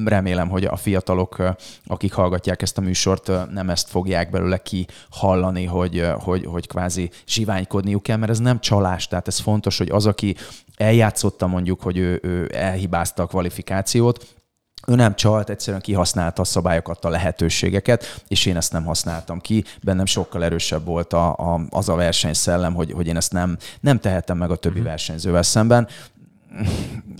Remélem, 0.04 0.48
hogy 0.48 0.64
a 0.64 0.76
fiatalok, 0.76 1.42
akik 1.86 2.12
hallgatják 2.12 2.62
ezt 2.62 2.78
a 2.78 2.80
műsort, 2.80 3.30
nem 3.52 3.70
ezt 3.70 3.88
fogják 3.88 4.30
belőle 4.30 4.58
ki 4.58 4.86
hallani, 5.10 5.64
hogy, 5.64 6.06
hogy, 6.18 6.44
hogy 6.44 6.66
kvázi 6.66 7.10
zsiványkodniuk 7.26 8.02
kell, 8.02 8.16
mert 8.16 8.30
ez 8.30 8.38
nem 8.38 8.60
csalás. 8.60 9.08
Tehát 9.08 9.28
ez 9.28 9.38
fontos, 9.38 9.78
hogy 9.78 9.90
az, 9.90 10.06
aki 10.06 10.36
eljátszotta 10.76 11.46
mondjuk, 11.46 11.82
hogy 11.82 11.98
ő, 11.98 12.18
ő 12.22 12.50
elhibázta 12.54 13.22
a 13.22 13.26
kvalifikációt, 13.26 14.37
ő 14.86 14.94
nem 14.94 15.14
csalt, 15.14 15.50
egyszerűen 15.50 15.82
kihasználta 15.82 16.42
a 16.42 16.44
szabályokat, 16.44 17.04
a 17.04 17.08
lehetőségeket, 17.08 18.22
és 18.28 18.46
én 18.46 18.56
ezt 18.56 18.72
nem 18.72 18.84
használtam 18.84 19.40
ki. 19.40 19.64
Bennem 19.82 20.06
sokkal 20.06 20.44
erősebb 20.44 20.84
volt 20.84 21.12
a, 21.12 21.36
a, 21.36 21.60
az 21.70 21.88
a 21.88 21.94
versenyszellem, 21.94 22.74
hogy, 22.74 22.92
hogy 22.92 23.06
én 23.06 23.16
ezt 23.16 23.32
nem, 23.32 23.56
nem 23.80 23.98
tehetem 24.00 24.36
meg 24.36 24.50
a 24.50 24.56
többi 24.56 24.78
mhm. 24.78 24.88
versenyzővel 24.88 25.42
szemben 25.42 25.88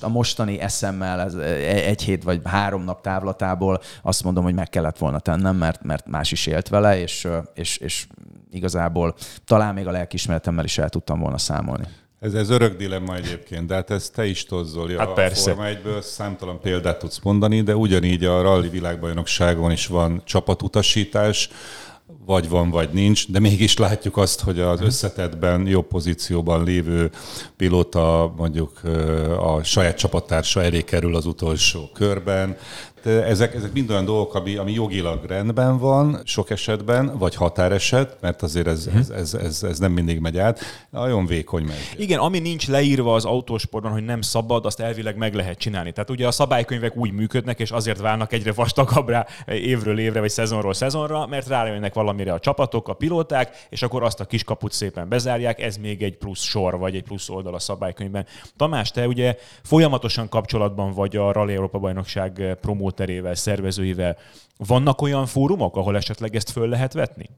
a 0.01 0.09
mostani 0.09 0.61
eszemmel 0.61 1.21
ez 1.21 1.35
egy 1.65 2.03
hét 2.03 2.23
vagy 2.23 2.41
három 2.45 2.85
nap 2.85 3.03
távlatából 3.03 3.81
azt 4.03 4.25
mondom, 4.25 4.45
hogy 4.45 4.55
meg 4.55 4.69
kellett 4.69 4.99
volna 4.99 5.19
tennem, 5.19 5.57
mert, 5.57 5.83
mert 5.83 6.07
más 6.07 6.33
is 6.33 6.47
élt 6.47 6.69
vele, 6.69 7.01
és, 7.01 7.29
és, 7.55 7.77
és 7.77 8.07
igazából 8.51 9.15
talán 9.45 9.75
még 9.75 9.87
a 9.87 9.91
lelkismeretemmel 9.91 10.65
is 10.65 10.79
el 10.79 10.89
tudtam 10.89 11.21
volna 11.21 11.39
számolni. 11.39 11.87
Ez, 12.21 12.35
ez 12.35 12.51
örök 12.51 12.77
dilemma 12.77 13.17
egyébként, 13.17 13.67
de 13.67 13.75
hát 13.75 13.91
ezt 13.91 14.13
te 14.13 14.27
is 14.27 14.45
tozzol. 14.45 14.89
Hát 14.89 15.09
a 15.09 15.13
persze. 15.13 15.55
Forma 15.55 15.71
1-ből 15.71 16.01
számtalan 16.01 16.61
példát 16.61 16.99
tudsz 16.99 17.21
mondani, 17.23 17.63
de 17.63 17.77
ugyanígy 17.77 18.25
a 18.25 18.43
rally 18.43 18.69
világbajnokságon 18.69 19.71
is 19.71 19.87
van 19.87 20.23
csapatutasítás, 20.25 21.51
vagy 22.27 22.49
van, 22.49 22.71
vagy 22.71 22.89
nincs, 22.93 23.31
de 23.31 23.39
mégis 23.39 23.77
látjuk 23.77 24.17
azt, 24.17 24.41
hogy 24.41 24.61
az 24.61 24.81
összetettben 24.81 25.67
jobb 25.67 25.87
pozícióban 25.87 26.65
lévő 26.65 27.11
pilóta 27.57 28.35
mondjuk 28.37 28.81
a 29.39 29.63
saját 29.63 29.97
csapattársa 29.97 30.63
elé 30.63 30.83
kerül 30.83 31.17
az 31.17 31.27
utolsó 31.27 31.91
körben. 31.95 32.57
Ezek, 33.07 33.55
ezek 33.55 33.73
mind 33.73 33.91
olyan 33.91 34.05
dolgok, 34.05 34.35
ami, 34.35 34.57
ami 34.57 34.73
jogilag 34.73 35.25
rendben 35.25 35.79
van 35.79 36.21
sok 36.25 36.51
esetben, 36.51 37.19
vagy 37.19 37.35
határeset, 37.35 38.17
mert 38.21 38.43
azért 38.43 38.67
ez, 38.67 38.89
ez, 38.95 39.11
ez, 39.11 39.35
ez, 39.35 39.63
ez 39.63 39.79
nem 39.79 39.93
mindig 39.93 40.21
megy 40.21 40.39
át. 40.39 40.61
Nagyon 40.91 41.27
vékony 41.27 41.65
megy. 41.65 41.95
Igen, 41.97 42.19
ami 42.19 42.39
nincs 42.39 42.69
leírva 42.69 43.15
az 43.15 43.25
autósportban, 43.25 43.93
hogy 43.93 44.05
nem 44.05 44.21
szabad, 44.21 44.67
azt 44.67 44.81
elvileg 44.81 45.17
meg 45.17 45.35
lehet 45.35 45.59
csinálni. 45.59 45.93
Tehát 45.93 46.11
ugye 46.11 46.27
a 46.27 46.31
szabálykönyvek 46.31 46.97
úgy 46.97 47.13
működnek, 47.13 47.61
és 47.61 47.71
azért 47.71 48.01
válnak 48.01 48.33
egyre 48.33 48.53
vastagabbra 48.53 49.27
évről 49.47 49.99
évre, 49.99 50.21
vagy 50.21 50.31
szezonról 50.31 50.75
szezonra, 50.75 51.27
mert 51.27 51.49
rájönnek 51.49 51.95
valamire 51.95 52.33
a 52.33 52.39
csapatok, 52.39 52.89
a 52.89 52.93
pilóták, 52.93 53.67
és 53.71 53.83
akkor 53.83 54.03
azt 54.03 54.21
a 54.21 54.25
kis 54.25 54.45
kaput 54.45 54.73
szépen 54.73 55.09
bezárják, 55.09 55.61
ez 55.61 55.77
még 55.77 56.03
egy 56.03 56.17
plusz 56.17 56.43
sor, 56.43 56.79
vagy 56.79 56.95
egy 56.95 57.03
plusz 57.03 57.29
oldal 57.29 57.55
a 57.55 57.59
szabálykönyvben. 57.59 58.27
Tamás, 58.57 58.91
te 58.91 59.07
ugye 59.07 59.37
folyamatosan 59.63 60.29
kapcsolatban 60.29 60.93
vagy 60.93 61.17
a 61.17 61.33
Rally 61.33 61.55
Európa 61.55 61.79
Bajnokság 61.79 62.57
promóterével, 62.89 63.35
szervezőivel. 63.35 64.17
Vannak 64.57 65.03
olyan 65.03 65.27
fórumok, 65.27 65.77
ahol 65.77 65.97
esetleg 65.97 66.37
ezt 66.37 66.51
föl 66.51 66.69
lehet 66.69 66.93
vetni? 66.93 67.31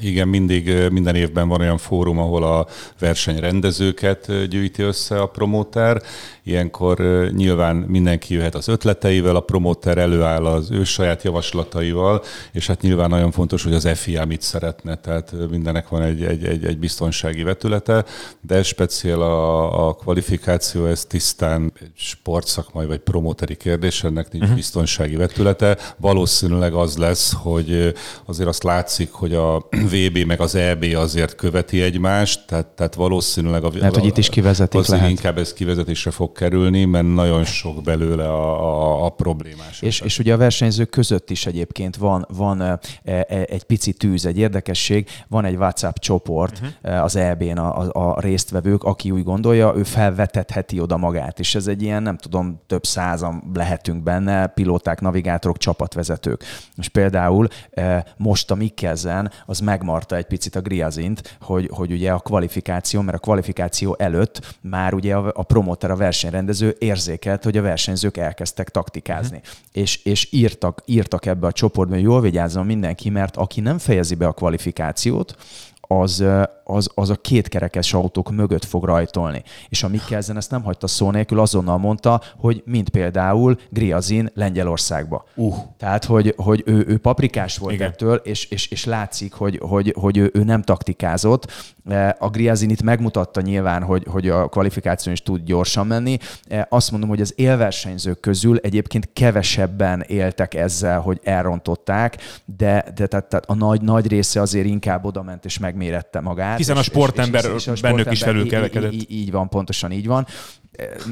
Igen, 0.00 0.28
mindig, 0.28 0.90
minden 0.90 1.14
évben 1.14 1.48
van 1.48 1.60
olyan 1.60 1.78
fórum, 1.78 2.18
ahol 2.18 2.42
a 2.42 2.66
versenyrendezőket 2.98 4.48
gyűjti 4.48 4.82
össze 4.82 5.20
a 5.20 5.26
promóter. 5.26 6.02
Ilyenkor 6.46 6.98
nyilván 7.30 7.76
mindenki 7.76 8.34
jöhet 8.34 8.54
az 8.54 8.68
ötleteivel, 8.68 9.36
a 9.36 9.40
promóter 9.40 9.98
előáll 9.98 10.46
az 10.46 10.70
ő 10.70 10.84
saját 10.84 11.22
javaslataival, 11.22 12.22
és 12.52 12.66
hát 12.66 12.80
nyilván 12.80 13.08
nagyon 13.08 13.30
fontos, 13.30 13.62
hogy 13.62 13.74
az 13.74 13.88
FIA 13.94 14.24
mit 14.24 14.42
szeretne, 14.42 14.94
tehát 14.96 15.32
mindenek 15.50 15.88
van 15.88 16.02
egy, 16.02 16.24
egy, 16.24 16.44
egy, 16.44 16.64
egy 16.64 16.78
biztonsági 16.78 17.42
vetülete, 17.42 18.04
de 18.40 18.62
speciál 18.62 19.20
a, 19.20 19.88
a 19.88 19.92
kvalifikáció, 19.92 20.86
ez 20.86 21.04
tisztán 21.04 21.72
egy 21.80 21.90
sportszakmai 21.96 22.86
vagy 22.86 22.98
promóteri 22.98 23.56
kérdés, 23.56 24.04
ennek 24.04 24.30
nincs 24.30 24.42
uh-huh. 24.42 24.58
biztonsági 24.58 25.16
vetülete. 25.16 25.78
Valószínűleg 25.96 26.74
az 26.74 26.96
lesz, 26.96 27.32
hogy 27.32 27.94
azért 28.24 28.48
azt 28.48 28.62
látszik, 28.62 29.12
hogy 29.12 29.34
a 29.34 29.66
VB 29.92 30.18
meg 30.26 30.40
az 30.40 30.54
EB 30.54 30.84
azért 30.94 31.34
követi 31.34 31.82
egymást, 31.82 32.46
tehát, 32.46 32.66
tehát 32.66 32.94
valószínűleg 32.94 33.64
a, 33.64 33.70
Mert 33.80 33.94
hogy 33.94 34.04
itt 34.04 34.18
is 34.18 34.28
kivezetik 34.28 34.86
lehet. 34.86 35.10
inkább 35.10 35.38
ez 35.38 35.52
kivezetésre 35.52 36.10
fog 36.10 36.32
kerülni, 36.34 36.84
mert 36.84 37.14
nagyon 37.14 37.44
sok 37.44 37.82
belőle 37.82 38.28
a, 38.28 38.62
a, 38.62 39.04
a 39.04 39.08
problémás. 39.08 39.82
És, 39.82 40.00
és 40.00 40.18
ugye 40.18 40.32
a 40.32 40.36
versenyzők 40.36 40.90
között 40.90 41.30
is 41.30 41.46
egyébként 41.46 41.96
van, 41.96 42.26
van 42.28 42.60
e, 42.60 42.78
e, 43.04 43.26
egy 43.28 43.64
pici 43.64 43.92
tűz, 43.92 44.26
egy 44.26 44.38
érdekesség, 44.38 45.08
van 45.28 45.44
egy 45.44 45.56
WhatsApp 45.56 45.96
csoport 45.96 46.60
uh-huh. 46.82 47.02
az 47.02 47.16
EB-n 47.16 47.58
a, 47.58 47.78
a, 47.78 47.90
a 47.92 48.20
résztvevők, 48.20 48.84
aki 48.84 49.10
úgy 49.10 49.24
gondolja, 49.24 49.72
ő 49.76 49.82
felvetetheti 49.82 50.80
oda 50.80 50.96
magát, 50.96 51.38
és 51.38 51.54
ez 51.54 51.66
egy 51.66 51.82
ilyen, 51.82 52.02
nem 52.02 52.16
tudom, 52.16 52.60
több 52.66 52.84
százan 52.84 53.50
lehetünk 53.54 54.02
benne, 54.02 54.46
pilóták, 54.46 55.00
navigátorok, 55.00 55.58
csapatvezetők. 55.58 56.44
És 56.76 56.88
például 56.88 57.48
most 58.16 58.50
a 58.50 58.54
Mikkelzen 58.54 59.30
az 59.46 59.60
megmarta 59.60 60.16
egy 60.16 60.26
picit 60.26 60.56
a 60.56 60.60
Griazint, 60.60 61.36
hogy, 61.40 61.70
hogy 61.72 61.92
ugye 61.92 62.12
a 62.12 62.18
kvalifikáció, 62.18 63.00
mert 63.00 63.16
a 63.16 63.20
kvalifikáció 63.20 63.96
előtt 63.98 64.56
már 64.60 64.94
ugye 64.94 65.14
a, 65.14 65.32
a 65.34 65.42
promoter, 65.42 65.90
a 65.90 65.96
versenyrendező 66.24 66.76
érzékelt, 66.78 67.44
hogy 67.44 67.56
a 67.56 67.62
versenyzők 67.62 68.16
elkezdtek 68.16 68.68
taktikázni. 68.68 69.36
Uh-huh. 69.36 69.52
És, 69.72 70.04
és 70.04 70.28
írtak, 70.30 70.82
írtak 70.86 71.26
ebbe 71.26 71.46
a 71.46 71.52
csoportba, 71.52 71.94
hogy 71.94 72.02
jól 72.02 72.20
vigyázzon 72.20 72.66
mindenki, 72.66 73.10
mert 73.10 73.36
aki 73.36 73.60
nem 73.60 73.78
fejezi 73.78 74.14
be 74.14 74.26
a 74.26 74.32
kvalifikációt, 74.32 75.36
az, 75.80 76.24
az, 76.64 76.88
az 76.94 77.10
a 77.10 77.14
kétkerekes 77.14 77.94
autók 77.94 78.30
mögött 78.30 78.64
fog 78.64 78.84
rajtolni. 78.84 79.42
És 79.68 79.82
a 79.82 79.88
Mikkelzen 79.88 80.36
ezt 80.36 80.50
nem 80.50 80.62
hagyta 80.62 80.86
szó 80.86 81.10
nélkül, 81.10 81.40
azonnal 81.40 81.78
mondta, 81.78 82.20
hogy 82.36 82.62
mint 82.66 82.88
például 82.88 83.58
Griazin 83.70 84.30
Lengyelországba. 84.34 85.24
Uh. 85.34 85.54
Tehát, 85.78 86.04
hogy, 86.04 86.34
hogy 86.36 86.62
ő, 86.66 86.84
ő 86.88 86.98
paprikás 86.98 87.58
volt 87.58 87.74
Igen. 87.74 87.88
ettől, 87.88 88.14
és, 88.14 88.44
és, 88.44 88.70
és 88.70 88.84
látszik, 88.84 89.32
hogy, 89.32 89.60
hogy, 89.62 89.94
hogy 90.00 90.16
ő, 90.16 90.30
ő 90.34 90.44
nem 90.44 90.62
taktikázott. 90.62 91.52
A 92.18 92.28
Griazin 92.28 92.70
itt 92.70 92.82
megmutatta 92.82 93.40
nyilván, 93.40 93.82
hogy, 93.82 94.06
hogy 94.10 94.28
a 94.28 94.48
kvalifikáción 94.48 95.14
is 95.14 95.22
tud 95.22 95.44
gyorsan 95.44 95.86
menni. 95.86 96.18
Azt 96.68 96.90
mondom, 96.90 97.08
hogy 97.08 97.20
az 97.20 97.32
élversenyzők 97.36 98.20
közül 98.20 98.58
egyébként 98.58 99.08
kevesebben 99.12 100.00
éltek 100.00 100.54
ezzel, 100.54 101.00
hogy 101.00 101.20
elrontották, 101.22 102.16
de, 102.56 102.84
de 102.94 103.06
tehát, 103.06 103.28
tehát 103.28 103.44
a 103.46 103.54
nagy, 103.54 103.80
nagy 103.80 104.06
része 104.06 104.40
azért 104.40 104.66
inkább 104.66 105.04
oda 105.04 105.22
ment 105.22 105.44
és 105.44 105.58
megmérette 105.58 106.20
magát 106.20 106.53
át. 106.54 106.58
Hiszen 106.58 106.76
a 106.76 106.82
sportember 106.82 107.44
és, 107.44 107.50
és, 107.54 107.66
és 107.66 107.82
a 107.82 107.82
bennük 107.82 108.12
is 108.12 108.22
felülkerekedett. 108.22 108.92
Így, 108.92 109.10
így, 109.10 109.18
így 109.18 109.30
van, 109.30 109.48
pontosan 109.48 109.92
így 109.92 110.06
van 110.06 110.26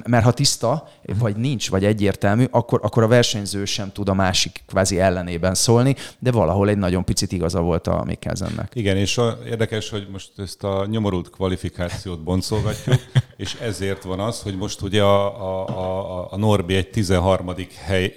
mert 0.07 0.25
ha 0.25 0.33
tiszta, 0.33 0.89
vagy 1.19 1.37
nincs, 1.37 1.71
vagy 1.71 1.85
egyértelmű, 1.85 2.45
akkor, 2.51 2.81
akkor 2.83 3.03
a 3.03 3.07
versenyző 3.07 3.65
sem 3.65 3.93
tud 3.93 4.09
a 4.09 4.15
másik 4.15 4.63
kvázi 4.67 5.01
ellenében 5.01 5.55
szólni, 5.55 5.97
de 6.19 6.31
valahol 6.31 6.69
egy 6.69 6.79
nagyon 6.79 7.05
picit 7.05 7.33
igaza 7.33 7.61
volt 7.61 7.87
a 7.87 8.05
Mikkelzennek. 8.05 8.73
Igen, 8.75 8.97
és 8.97 9.19
a, 9.19 9.39
érdekes, 9.47 9.91
hogy 9.91 10.09
most 10.13 10.31
ezt 10.37 10.65
a 10.65 10.87
nyomorult 10.91 11.31
kvalifikációt 11.31 12.23
boncolgatjuk, 12.23 13.01
és 13.37 13.55
ezért 13.55 14.03
van 14.03 14.21
az, 14.21 14.43
hogy 14.43 14.57
most 14.57 14.81
ugye 14.81 15.03
a, 15.03 15.41
a, 15.41 15.69
a, 15.69 16.29
a 16.31 16.37
Norbi 16.37 16.75
egy 16.75 16.91
13. 16.91 17.55
hely 17.85 18.15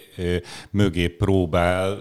mögé 0.72 1.08
próbál 1.08 1.98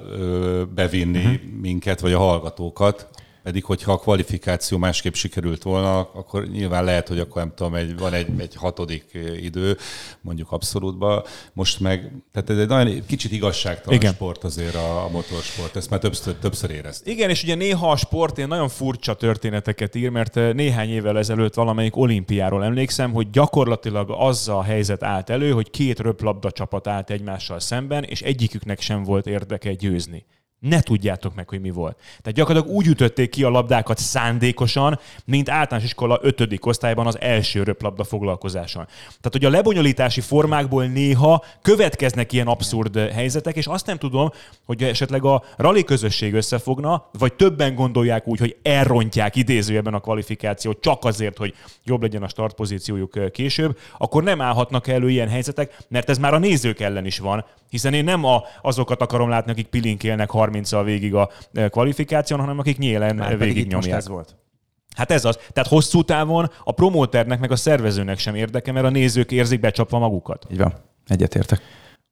bevinni 0.75 1.25
uh-huh. 1.25 1.61
minket, 1.61 2.01
vagy 2.01 2.13
a 2.13 2.19
hallgatókat, 2.19 3.09
pedig, 3.45 3.65
hogyha 3.65 3.93
a 3.93 3.99
kvalifikáció 3.99 4.79
másképp 4.79 5.13
sikerült 5.13 5.63
volna, 5.63 5.99
akkor 5.99 6.47
nyilván 6.47 6.85
lehet, 6.85 7.09
hogy 7.09 7.19
akkor 7.19 7.43
nem 7.43 7.53
tudom, 7.55 7.75
egy, 7.75 7.99
van 7.99 8.13
egy, 8.13 8.27
egy 8.39 8.55
hatodik 8.55 9.19
idő, 9.41 9.77
mondjuk 10.21 10.53
abszolútban. 10.53 11.23
Most 11.53 11.81
meg, 11.81 12.13
tehát 12.33 12.51
ez 12.51 12.59
egy 12.59 12.69
nagyon 12.69 13.07
kicsit 13.07 13.33
igazságtalan 13.33 13.99
Igen. 13.99 14.13
sport 14.13 14.45
azért 14.45 14.75
a, 14.75 15.05
a 15.05 15.09
motorsport, 15.09 15.77
ezt 15.77 15.91
már 15.91 16.01
többször, 16.01 16.35
többször 16.35 16.71
éreztem. 16.71 17.13
Igen, 17.13 17.31
és 17.31 17.43
ugye 17.43 17.55
néha 17.55 17.91
a 17.91 17.97
sport 17.97 18.37
ilyen 18.37 18.49
nagyon 18.49 18.69
furcsa 18.69 19.15
történeteket 19.15 19.95
ír, 19.95 20.09
mert 20.09 20.35
néhány 20.35 20.89
évvel 20.89 21.19
ezelőtt 21.19 21.55
valamelyik 21.55 21.97
olimpiáról 21.97 22.65
emlékszem, 22.65 23.13
hogy 23.13 23.31
gyakorlatilag 23.31 24.11
az 24.11 24.49
a 24.49 24.63
helyzet 24.63 25.03
állt 25.03 25.31
elő, 25.31 25.51
hogy 25.51 25.71
két 25.71 25.99
röplabda 25.99 26.51
csapat 26.51 26.87
állt 26.87 27.11
egymással 27.11 27.61
szemben, 27.61 28.05
és 28.05 28.23
egyiküknek 28.23 28.81
sem 28.81 29.03
volt 29.03 29.27
érdeke 29.27 29.73
győzni 29.73 30.25
ne 30.69 30.81
tudjátok 30.81 31.35
meg, 31.35 31.49
hogy 31.49 31.61
mi 31.61 31.71
volt. 31.71 31.97
Tehát 31.97 32.39
gyakorlatilag 32.39 32.77
úgy 32.77 32.87
ütötték 32.87 33.31
ki 33.31 33.43
a 33.43 33.49
labdákat 33.49 33.99
szándékosan, 33.99 34.99
mint 35.25 35.49
általános 35.49 35.87
iskola 35.87 36.19
ötödik 36.23 36.67
osztályban 36.67 37.07
az 37.07 37.21
első 37.21 37.63
röplabda 37.63 38.05
foglalkozáson. 38.05 38.85
Tehát, 38.87 39.31
hogy 39.31 39.45
a 39.45 39.51
lebonyolítási 39.51 40.21
formákból 40.21 40.85
néha 40.85 41.45
következnek 41.63 42.33
ilyen 42.33 42.47
abszurd 42.47 42.99
helyzetek, 42.99 43.57
és 43.57 43.67
azt 43.67 43.87
nem 43.87 43.99
tudom, 43.99 44.31
hogy 44.65 44.83
esetleg 44.83 45.25
a 45.25 45.43
rally 45.57 45.85
közösség 45.85 46.35
összefogna, 46.35 47.09
vagy 47.19 47.33
többen 47.33 47.75
gondolják 47.75 48.27
úgy, 48.27 48.39
hogy 48.39 48.57
elrontják 48.63 49.37
idézőjeben 49.37 49.95
a 49.95 50.01
kvalifikációt 50.01 50.81
csak 50.81 51.05
azért, 51.05 51.37
hogy 51.37 51.55
jobb 51.85 52.03
legyen 52.03 52.23
a 52.23 52.29
startpozíciójuk 52.29 53.33
később, 53.33 53.79
akkor 53.99 54.23
nem 54.23 54.41
állhatnak 54.41 54.89
elő 54.89 55.11
ilyen 55.11 55.29
helyzetek, 55.29 55.77
mert 55.89 56.11
ez 56.11 56.19
már 56.19 56.35
a 56.35 56.39
nézők 56.39 56.81
ellen 56.81 57.07
is 57.07 57.19
van, 57.19 57.45
hiszen 57.75 57.95
én 57.95 58.05
nem 58.05 58.25
a, 58.25 58.43
azokat 58.63 59.01
akarom 59.01 59.29
látni, 59.29 59.51
akik 59.51 59.67
pilinkélnek 59.67 60.31
30-al 60.55 60.83
végig 60.85 61.15
a 61.15 61.31
e, 61.53 61.69
kvalifikáción, 61.69 62.41
hanem 62.41 62.59
akik 62.59 62.79
nyélen 62.79 63.17
Már 63.17 63.39
végig 63.39 63.67
nyomják. 63.67 63.97
ez 63.97 64.09
volt. 64.09 64.37
Hát 64.97 65.11
ez 65.11 65.25
az. 65.25 65.39
Tehát 65.53 65.71
hosszú 65.71 66.03
távon 66.03 66.51
a 66.65 66.73
promóternek 66.73 67.41
meg 67.41 67.51
a 67.51 67.57
szervezőnek 67.57 68.19
sem 68.19 68.35
érdeke, 68.35 68.73
mert 68.73 68.87
a 68.87 68.91
nézők 68.91 69.33
érzik 69.33 69.61
becsapva 69.61 69.99
magukat. 69.99 70.47
Így 70.51 70.59
van. 70.59 70.75
Egyetértek. 71.07 71.61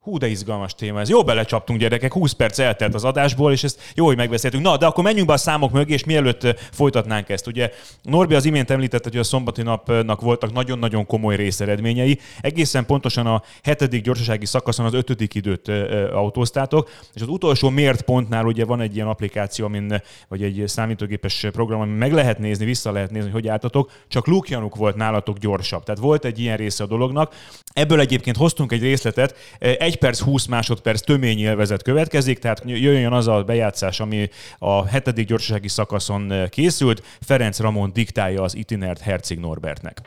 Hú, 0.02 0.18
de 0.18 0.26
izgalmas 0.26 0.74
téma 0.74 1.00
ez. 1.00 1.08
Jó 1.08 1.24
belecsaptunk, 1.24 1.78
gyerekek, 1.80 2.12
20 2.12 2.32
perc 2.32 2.58
eltelt 2.58 2.94
az 2.94 3.04
adásból, 3.04 3.52
és 3.52 3.64
ezt 3.64 3.80
jó, 3.94 4.06
hogy 4.06 4.16
megbeszéltünk. 4.16 4.64
Na, 4.64 4.76
de 4.76 4.86
akkor 4.86 5.04
menjünk 5.04 5.26
be 5.26 5.32
a 5.32 5.36
számok 5.36 5.72
mögé, 5.72 5.92
és 5.92 6.04
mielőtt 6.04 6.60
folytatnánk 6.72 7.28
ezt. 7.28 7.46
Ugye 7.46 7.70
Norbi 8.02 8.34
az 8.34 8.44
imént 8.44 8.70
említett, 8.70 9.02
hogy 9.02 9.16
a 9.16 9.22
szombati 9.22 9.62
napnak 9.62 10.20
voltak 10.20 10.52
nagyon-nagyon 10.52 11.06
komoly 11.06 11.36
részeredményei. 11.36 12.18
Egészen 12.40 12.86
pontosan 12.86 13.26
a 13.26 13.42
hetedik 13.62 14.02
gyorsasági 14.02 14.46
szakaszon 14.46 14.86
az 14.86 14.94
ötödik 14.94 15.34
időt 15.34 15.68
autóztátok, 16.12 16.90
és 17.14 17.22
az 17.22 17.28
utolsó 17.28 17.68
mért 17.68 18.02
pontnál 18.02 18.44
ugye 18.44 18.64
van 18.64 18.80
egy 18.80 18.94
ilyen 18.94 19.08
applikáció, 19.08 19.64
amin, 19.64 20.02
vagy 20.28 20.42
egy 20.42 20.62
számítógépes 20.66 21.46
program, 21.52 21.80
amin 21.80 21.94
meg 21.94 22.12
lehet 22.12 22.38
nézni, 22.38 22.64
vissza 22.64 22.92
lehet 22.92 23.10
nézni, 23.10 23.30
hogy 23.30 23.48
álltatok, 23.48 23.90
csak 24.08 24.26
Luke 24.26 24.48
Januk 24.50 24.76
volt 24.76 24.96
nálatok 24.96 25.38
gyorsabb. 25.38 25.82
Tehát 25.82 26.00
volt 26.00 26.24
egy 26.24 26.38
ilyen 26.38 26.56
része 26.56 26.84
a 26.84 26.86
dolognak. 26.86 27.34
Ebből 27.72 28.00
egyébként 28.00 28.36
hoztunk 28.36 28.72
egy 28.72 28.82
részletet, 28.82 29.36
1 29.58 29.98
perc 29.98 30.20
20 30.20 30.46
másodperc 30.46 31.00
tömény 31.00 31.38
élvezet 31.38 31.82
következik, 31.82 32.38
tehát 32.38 32.62
jöjjön 32.64 33.12
az 33.12 33.28
a 33.28 33.42
bejátszás, 33.42 34.00
ami 34.00 34.28
a 34.58 34.86
hetedik 34.86 35.26
gyorsasági 35.26 35.68
szakaszon 35.68 36.32
készült. 36.50 37.02
Ferenc 37.26 37.60
Ramon 37.60 37.92
diktálja 37.92 38.42
az 38.42 38.54
itinert 38.54 39.00
Herzig 39.00 39.38
Norbertnek. 39.38 39.98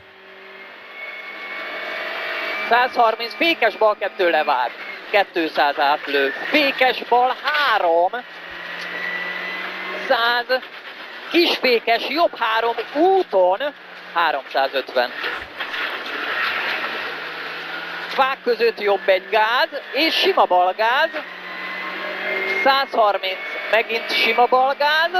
130, 2.68 3.34
fékes 3.34 3.76
bal 3.76 3.96
2 3.98 4.30
levág, 4.30 4.70
200 5.32 5.78
átlő, 5.78 6.30
fékes 6.50 7.04
bal 7.08 7.34
3, 7.78 8.10
100, 10.08 10.60
kisfékes 11.30 12.08
jobb 12.08 12.36
3 12.36 12.74
úton, 12.94 13.58
350 14.14 15.10
fák 18.16 18.38
között 18.42 18.80
jobb 18.80 19.08
egy 19.08 19.28
gáz, 19.30 19.68
és 19.92 20.14
sima 20.14 20.44
balgáz. 20.44 21.10
130, 22.64 23.34
megint 23.70 24.12
sima 24.12 24.46
balgáz. 24.46 25.10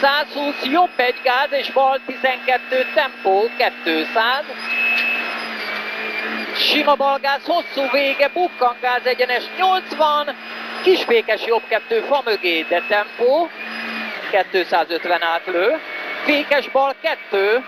120, 0.00 0.54
jobb 0.64 0.90
egy 0.96 1.20
gáz, 1.22 1.52
és 1.52 1.70
bal 1.70 2.00
12, 2.06 2.86
tempó 2.94 3.50
200. 3.84 4.44
Sima 6.56 6.94
balgáz, 6.94 7.44
hosszú 7.44 7.90
vége, 7.92 8.28
bukkangáz 8.28 9.06
egyenes 9.06 9.42
80. 9.58 10.36
Kisfékes 10.82 11.46
jobb 11.46 11.62
2, 11.68 12.00
fa 12.00 12.22
mögé, 12.24 12.66
de 12.68 12.82
tempó 12.88 13.50
250 14.30 15.22
átlő. 15.22 15.80
Fékes 16.24 16.68
bal 16.68 16.94
2, 17.02 17.64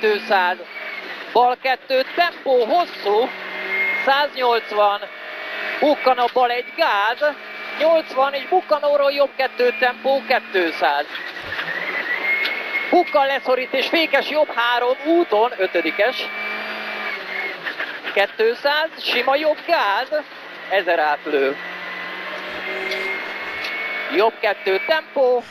200 0.00 0.56
bal 1.34 1.56
2, 1.62 2.04
tempó 2.14 2.64
hosszú, 2.64 3.28
180, 4.04 5.00
bukkan 5.80 6.50
egy 6.50 6.72
gáz, 6.76 7.34
80 7.78 8.32
és 8.32 8.48
bukkanóról 8.48 9.12
jobb 9.12 9.30
2 9.36 9.74
tempó 9.78 10.22
200. 10.52 11.06
Bukkan 12.90 13.26
leszorít 13.26 13.72
és 13.72 13.88
fékes 13.88 14.30
jobb 14.30 14.48
3 14.54 14.96
úton, 15.04 15.50
5-es. 15.58 16.16
200, 18.36 18.88
sima 18.98 19.36
jobb 19.36 19.58
gáz, 19.66 20.08
1000 20.70 20.98
átlő. 20.98 21.56
Jobb 24.16 24.34
2 24.40 24.80
tempó, 24.86 25.42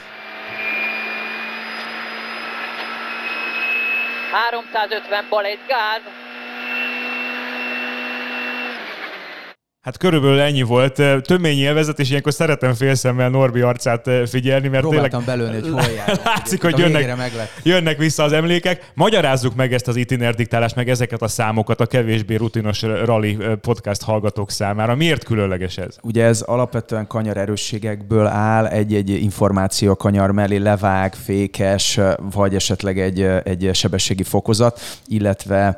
350 4.34 5.26
bal 5.30 5.46
egy 5.46 5.60
gáz. 5.68 6.02
Hát 9.84 9.98
körülbelül 9.98 10.40
ennyi 10.40 10.62
volt. 10.62 11.02
Tömény 11.22 11.58
élvezet, 11.58 12.00
és 12.00 12.10
ilyenkor 12.10 12.34
szeretem 12.34 12.74
félszemmel 12.74 13.30
Norbi 13.30 13.62
arcát 13.62 14.10
figyelni, 14.26 14.68
mert 14.68 14.82
Próbáltam 14.84 15.24
tényleg... 15.24 15.46
belőni, 15.46 15.62
hogy 15.62 15.72
hol 15.72 15.96
jár. 15.98 16.20
Látszik, 16.24 16.62
hogy 16.62 16.78
jönnek, 16.78 17.32
jönnek 17.64 17.98
vissza 17.98 18.24
az 18.24 18.32
emlékek. 18.32 18.92
Magyarázzuk 18.94 19.56
meg 19.56 19.74
ezt 19.74 19.88
az 19.88 19.96
itiner 19.96 20.36
diktálást, 20.36 20.76
meg 20.76 20.90
ezeket 20.90 21.22
a 21.22 21.28
számokat 21.28 21.82
a 21.82 21.86
kevésbé 21.86 22.36
rutinos 22.36 22.82
rally 22.82 23.38
podcast 23.62 24.04
hallgatók 24.04 24.52
számára. 24.52 24.96
Miért 24.96 25.24
különleges 25.24 25.78
ez? 25.78 25.96
Ugye 26.02 26.24
ez 26.24 26.42
alapvetően 26.42 27.08
kanyar 27.08 27.38
erősségekből 27.38 28.28
áll, 28.28 28.66
egy-egy 28.66 29.10
információ 29.10 29.96
kanyar 29.96 30.32
mellé 30.32 30.58
levág, 30.58 31.14
fékes, 31.14 32.00
vagy 32.34 32.56
esetleg 32.56 33.00
egy, 33.00 33.22
egy 33.44 33.70
sebességi 33.74 34.24
fokozat, 34.24 34.82
illetve 35.08 35.78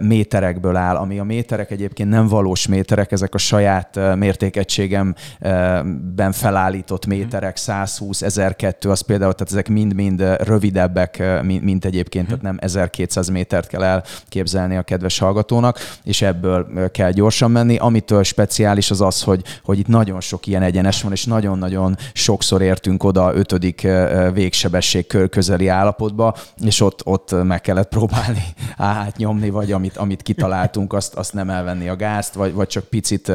méterekből 0.00 0.76
áll, 0.76 0.96
ami 0.96 1.18
a 1.18 1.24
méterek 1.24 1.70
egyébként 1.70 2.08
nem 2.08 2.26
valós 2.26 2.66
méterek, 2.66 3.12
ezek 3.12 3.34
a 3.34 3.38
saját 3.40 4.16
mértékegységemben 4.16 6.32
felállított 6.32 7.06
méterek, 7.06 7.56
120, 7.56 8.22
1002, 8.22 8.90
az 8.90 9.00
például, 9.00 9.32
tehát 9.32 9.52
ezek 9.52 9.68
mind-mind 9.68 10.36
rövidebbek, 10.42 11.22
mint 11.42 11.84
egyébként, 11.84 12.26
tehát 12.26 12.42
nem 12.42 12.56
1200 12.60 13.28
métert 13.28 13.66
kell 13.66 13.82
elképzelni 13.82 14.76
a 14.76 14.82
kedves 14.82 15.18
hallgatónak, 15.18 15.78
és 16.04 16.22
ebből 16.22 16.90
kell 16.90 17.10
gyorsan 17.10 17.50
menni. 17.50 17.76
Amitől 17.76 18.22
speciális 18.22 18.90
az 18.90 19.00
az, 19.00 19.22
hogy, 19.22 19.42
hogy 19.62 19.78
itt 19.78 19.86
nagyon 19.86 20.20
sok 20.20 20.46
ilyen 20.46 20.62
egyenes 20.62 21.02
van, 21.02 21.12
és 21.12 21.24
nagyon-nagyon 21.24 21.96
sokszor 22.12 22.62
értünk 22.62 23.04
oda 23.04 23.24
a 23.24 23.34
ötödik 23.34 23.88
végsebesség 24.32 25.06
kör 25.06 25.28
közeli 25.28 25.68
állapotba, 25.68 26.36
és 26.64 26.80
ott, 26.80 27.00
ott 27.04 27.44
meg 27.44 27.60
kellett 27.60 27.88
próbálni 27.88 28.44
átnyomni, 28.76 29.50
vagy 29.50 29.72
amit, 29.72 29.96
amit 29.96 30.22
kitaláltunk, 30.22 30.92
azt, 30.92 31.14
azt 31.14 31.32
nem 31.32 31.50
elvenni 31.50 31.88
a 31.88 31.96
gázt, 31.96 32.34
vagy, 32.34 32.52
vagy 32.52 32.66
csak 32.66 32.84
picit 32.84 33.29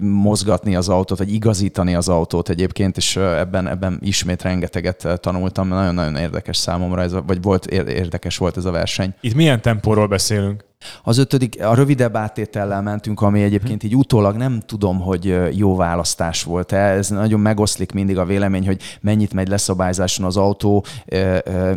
mozgatni 0.00 0.76
az 0.76 0.88
autót, 0.88 1.18
vagy 1.18 1.32
igazítani 1.32 1.94
az 1.94 2.08
autót 2.08 2.48
egyébként, 2.48 2.96
és 2.96 3.16
ebben, 3.16 3.68
ebben 3.68 3.98
ismét 4.02 4.42
rengeteget 4.42 5.20
tanultam, 5.20 5.68
nagyon-nagyon 5.68 6.16
érdekes 6.16 6.56
számomra, 6.56 7.02
ez 7.02 7.12
a, 7.12 7.22
vagy 7.26 7.42
volt 7.42 7.66
érdekes 7.66 8.36
volt 8.36 8.56
ez 8.56 8.64
a 8.64 8.70
verseny. 8.70 9.14
Itt 9.20 9.34
milyen 9.34 9.60
tempóról 9.60 10.06
beszélünk? 10.06 10.64
Az 11.02 11.18
ötödik, 11.18 11.64
a 11.64 11.74
rövidebb 11.74 12.16
átétellel 12.16 12.82
mentünk, 12.82 13.20
ami 13.20 13.42
egyébként 13.42 13.82
így 13.82 13.96
utólag 13.96 14.36
nem 14.36 14.60
tudom, 14.66 15.00
hogy 15.00 15.56
jó 15.56 15.76
választás 15.76 16.42
volt. 16.42 16.72
-e. 16.72 16.76
Ez 16.76 17.08
nagyon 17.08 17.40
megoszlik 17.40 17.92
mindig 17.92 18.18
a 18.18 18.24
vélemény, 18.24 18.66
hogy 18.66 18.80
mennyit 19.00 19.32
megy 19.32 19.48
leszabályzáson 19.48 20.24
az 20.24 20.36
autó, 20.36 20.84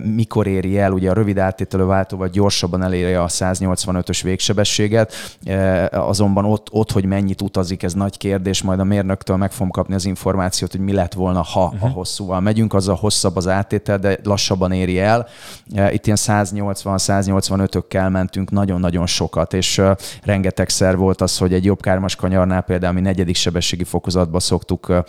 mikor 0.03 0.47
éri 0.47 0.79
el, 0.79 0.91
ugye 0.91 1.09
a 1.09 1.13
rövid 1.13 1.37
átételő 1.37 1.85
váltóval 1.85 2.27
gyorsabban 2.27 2.83
eléri 2.83 3.13
a 3.13 3.27
185-ös 3.27 4.19
végsebességet, 4.23 5.13
azonban 5.91 6.45
ott, 6.45 6.67
ott, 6.71 6.91
hogy 6.91 7.05
mennyit 7.05 7.41
utazik, 7.41 7.83
ez 7.83 7.93
nagy 7.93 8.17
kérdés, 8.17 8.61
majd 8.61 8.79
a 8.79 8.83
mérnöktől 8.83 9.37
meg 9.37 9.51
fogom 9.51 9.69
kapni 9.69 9.93
az 9.93 10.05
információt, 10.05 10.71
hogy 10.71 10.81
mi 10.81 10.93
lett 10.93 11.13
volna, 11.13 11.41
ha 11.41 11.63
uh-huh. 11.63 11.83
a 11.83 11.85
mhm. 11.85 11.95
hosszúval 11.95 12.39
megyünk, 12.39 12.73
az 12.73 12.87
a 12.87 12.95
hosszabb 12.95 13.35
az 13.35 13.47
átétel, 13.47 13.97
de 13.97 14.17
lassabban 14.23 14.71
éri 14.71 14.99
el. 14.99 15.27
Itt 15.91 16.05
ilyen 16.05 16.17
180-185-ökkel 16.21 18.09
mentünk 18.11 18.51
nagyon-nagyon 18.51 18.96
nagyon 18.97 19.15
sokat, 19.15 19.53
és 19.53 19.81
rengetegszer 20.23 20.97
volt 20.97 21.21
az, 21.21 21.37
hogy 21.37 21.53
egy 21.53 21.65
jobb 21.65 21.81
kármas 21.81 22.15
kanyarnál 22.15 22.61
például 22.61 22.93
mi 22.93 23.01
negyedik 23.01 23.35
sebességi 23.35 23.83
fokozatba 23.83 24.39
szoktuk 24.39 25.03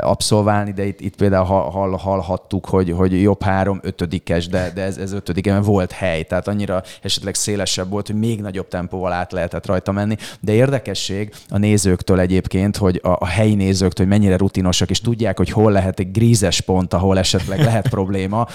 abszolválni, 0.00 0.72
de 0.72 0.86
itt, 0.86 1.00
itt 1.00 1.16
például 1.16 1.44
hall, 1.44 1.98
hallhattuk, 1.98 2.66
hogy, 2.66 2.90
hogy 2.90 3.22
jobb 3.22 3.42
három, 3.42 3.80
ötödikes, 3.82 4.48
de, 4.48 4.70
de 4.74 4.82
ez, 4.82 4.96
ez 4.96 5.12
ötödik, 5.12 5.52
volt 5.62 5.92
hely, 5.92 6.22
tehát 6.22 6.48
annyira 6.48 6.82
esetleg 7.02 7.34
szélesebb 7.34 7.90
volt, 7.90 8.06
hogy 8.06 8.18
még 8.18 8.40
nagyobb 8.40 8.68
tempóval 8.68 9.12
át 9.12 9.32
lehetett 9.32 9.66
rajta 9.66 9.92
menni. 9.92 10.16
De 10.40 10.52
érdekesség 10.52 11.34
a 11.48 11.58
nézőktől 11.58 12.20
egyébként, 12.20 12.76
hogy 12.76 13.00
a, 13.02 13.08
a 13.08 13.26
helyi 13.26 13.54
nézőktől, 13.54 14.06
hogy 14.06 14.18
mennyire 14.18 14.36
rutinosak, 14.36 14.90
és 14.90 15.00
tudják, 15.00 15.36
hogy 15.36 15.50
hol 15.50 15.72
lehet 15.72 15.98
egy 15.98 16.10
grízes 16.10 16.60
pont, 16.60 16.94
ahol 16.94 17.18
esetleg 17.18 17.58
lehet 17.58 17.88
probléma. 17.88 18.46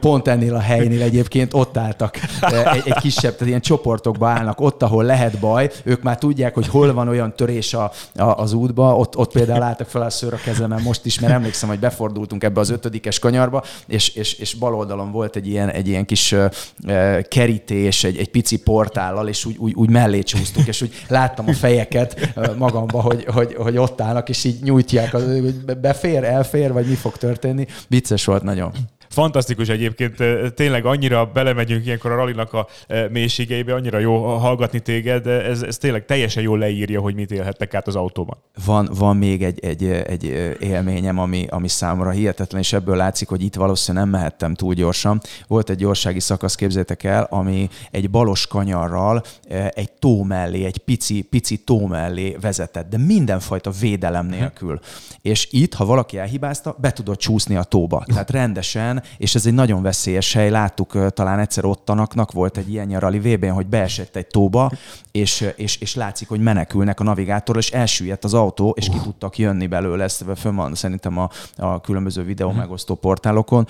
Pont 0.00 0.28
ennél 0.28 0.54
a 0.54 0.60
helynél 0.60 1.02
egyébként 1.02 1.54
ott 1.54 1.76
álltak 1.76 2.18
egy, 2.78 2.92
egy 2.92 3.00
kisebb, 3.00 3.32
tehát 3.32 3.48
ilyen 3.48 3.60
csoportokba 3.60 4.28
állnak, 4.28 4.60
ott, 4.60 4.82
ahol 4.82 5.04
lehet 5.04 5.38
baj, 5.38 5.70
ők 5.84 6.02
már 6.02 6.18
tudják, 6.18 6.54
hogy 6.54 6.68
hol 6.68 6.92
van 6.92 7.08
olyan 7.08 7.34
törés 7.36 7.74
a, 7.74 7.92
a, 8.16 8.22
az 8.22 8.52
útba, 8.52 8.96
ott, 8.96 9.16
ott 9.16 9.32
például 9.32 9.62
álltak 9.62 9.88
fel 9.88 10.02
a 10.02 10.10
szőr 10.10 10.32
a 10.32 10.36
kezemen 10.44 10.82
most 10.82 11.04
is, 11.04 11.20
mert 11.20 11.32
emlékszem, 11.32 11.68
hogy 11.68 11.78
befordultunk 11.78 12.44
ebbe 12.44 12.60
az 12.60 12.70
ötödikes 12.70 13.18
kanyarba, 13.18 13.64
és, 13.86 14.08
és, 14.08 14.34
és 14.34 14.54
bal 14.54 14.74
oldalon 14.74 15.12
volt 15.12 15.36
egy 15.36 15.46
ilyen, 15.46 15.68
egy 15.68 15.88
ilyen 15.88 16.04
kis 16.04 16.34
kerítés, 17.28 18.04
egy, 18.04 18.16
egy 18.16 18.30
pici 18.30 18.58
portállal, 18.62 19.28
és 19.28 19.44
úgy, 19.44 19.56
úgy, 19.58 19.74
úgy 19.74 19.90
mellé 19.90 20.22
csúsztunk, 20.22 20.66
és 20.66 20.82
úgy 20.82 21.04
láttam 21.08 21.48
a 21.48 21.52
fejeket 21.52 22.34
magamba, 22.56 23.00
hogy, 23.00 23.24
hogy, 23.24 23.54
hogy 23.54 23.76
ott 23.76 24.00
állnak, 24.00 24.28
és 24.28 24.44
így 24.44 24.62
nyújtják, 24.62 25.12
hogy 25.12 25.54
befér, 25.80 26.24
elfér, 26.24 26.72
vagy 26.72 26.86
mi 26.86 26.94
fog 26.94 27.16
történni. 27.16 27.66
Vicces 27.88 28.24
volt 28.24 28.42
nagyon. 28.42 28.72
Fantasztikus 29.18 29.68
egyébként, 29.68 30.16
tényleg 30.54 30.84
annyira 30.84 31.26
belemegyünk 31.26 31.86
ilyenkor 31.86 32.10
a 32.10 32.14
ralinak 32.14 32.52
a 32.52 32.66
mélységeibe, 33.10 33.74
annyira 33.74 33.98
jó 33.98 34.36
hallgatni 34.36 34.80
téged, 34.80 35.26
ez, 35.26 35.62
ez 35.62 35.78
tényleg 35.78 36.04
teljesen 36.04 36.42
jól 36.42 36.58
leírja, 36.58 37.00
hogy 37.00 37.14
mit 37.14 37.30
élhettek 37.30 37.74
át 37.74 37.86
az 37.86 37.96
autóban. 37.96 38.38
Van, 38.64 38.88
van 38.98 39.16
még 39.16 39.42
egy, 39.42 39.60
egy, 39.60 39.84
egy 39.84 40.24
élményem, 40.60 41.18
ami, 41.18 41.46
ami 41.50 41.68
számomra 41.68 42.10
hihetetlen, 42.10 42.60
és 42.60 42.72
ebből 42.72 42.96
látszik, 42.96 43.28
hogy 43.28 43.42
itt 43.42 43.54
valószínűleg 43.54 44.06
nem 44.08 44.18
mehettem 44.18 44.54
túl 44.54 44.74
gyorsan. 44.74 45.20
Volt 45.46 45.70
egy 45.70 45.76
gyorsági 45.76 46.20
szakasz, 46.20 46.54
képzétek 46.54 47.04
el, 47.04 47.26
ami 47.30 47.68
egy 47.90 48.10
balos 48.10 48.46
kanyarral 48.46 49.22
egy 49.70 49.92
tó 49.92 50.22
mellé, 50.22 50.64
egy 50.64 50.78
pici, 50.78 51.22
pici 51.22 51.56
tó 51.56 51.86
mellé 51.86 52.36
vezetett, 52.40 52.88
de 52.88 52.98
mindenfajta 52.98 53.70
védelem 53.70 54.26
nélkül. 54.26 54.80
És 55.22 55.48
itt, 55.50 55.74
ha 55.74 55.84
valaki 55.84 56.18
elhibázta, 56.18 56.76
be 56.80 56.92
tudott 56.92 57.18
csúszni 57.18 57.56
a 57.56 57.62
tóba. 57.62 58.04
Tehát 58.06 58.30
rendesen 58.30 59.02
és 59.16 59.34
ez 59.34 59.46
egy 59.46 59.54
nagyon 59.54 59.82
veszélyes 59.82 60.32
hely. 60.32 60.50
Láttuk 60.50 61.12
talán 61.12 61.38
egyszer 61.38 61.64
ottanaknak, 61.64 62.32
volt 62.32 62.56
egy 62.56 62.70
ilyen 62.70 62.86
nyarali 62.86 63.18
vb 63.18 63.50
hogy 63.50 63.66
beesett 63.66 64.16
egy 64.16 64.26
tóba, 64.26 64.70
és, 65.10 65.48
és, 65.56 65.76
és 65.76 65.94
látszik, 65.94 66.28
hogy 66.28 66.40
menekülnek 66.40 67.00
a 67.00 67.04
navigátorral, 67.04 67.62
és 67.62 67.70
elsüllyedt 67.70 68.24
az 68.24 68.34
autó, 68.34 68.74
és 68.76 68.88
ki 68.88 68.98
tudtak 69.02 69.38
jönni 69.38 69.66
belőle. 69.66 70.04
Ezt 70.04 70.24
fönn 70.36 70.54
van 70.54 70.74
szerintem 70.74 71.18
a, 71.18 71.30
a 71.56 71.80
különböző 71.80 72.22
videó 72.22 72.50
megosztó 72.50 72.94
portálokon 72.94 73.66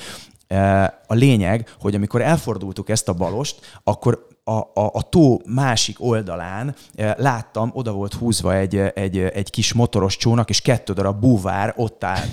A 1.06 1.14
lényeg, 1.14 1.74
hogy 1.80 1.94
amikor 1.94 2.22
elfordultuk 2.22 2.88
ezt 2.88 3.08
a 3.08 3.12
balost, 3.12 3.80
akkor 3.84 4.26
a, 4.44 4.58
a, 4.58 4.90
a 4.92 5.02
tó 5.02 5.40
másik 5.46 5.96
oldalán 6.00 6.74
láttam, 7.16 7.70
oda 7.74 7.92
volt 7.92 8.14
húzva 8.14 8.54
egy, 8.54 8.76
egy, 8.76 9.18
egy 9.18 9.50
kis 9.50 9.72
motoros 9.72 10.16
csónak, 10.16 10.50
és 10.50 10.60
kettő 10.60 10.92
darab 10.92 11.20
búvár 11.20 11.74
ott 11.76 12.04
állt 12.04 12.30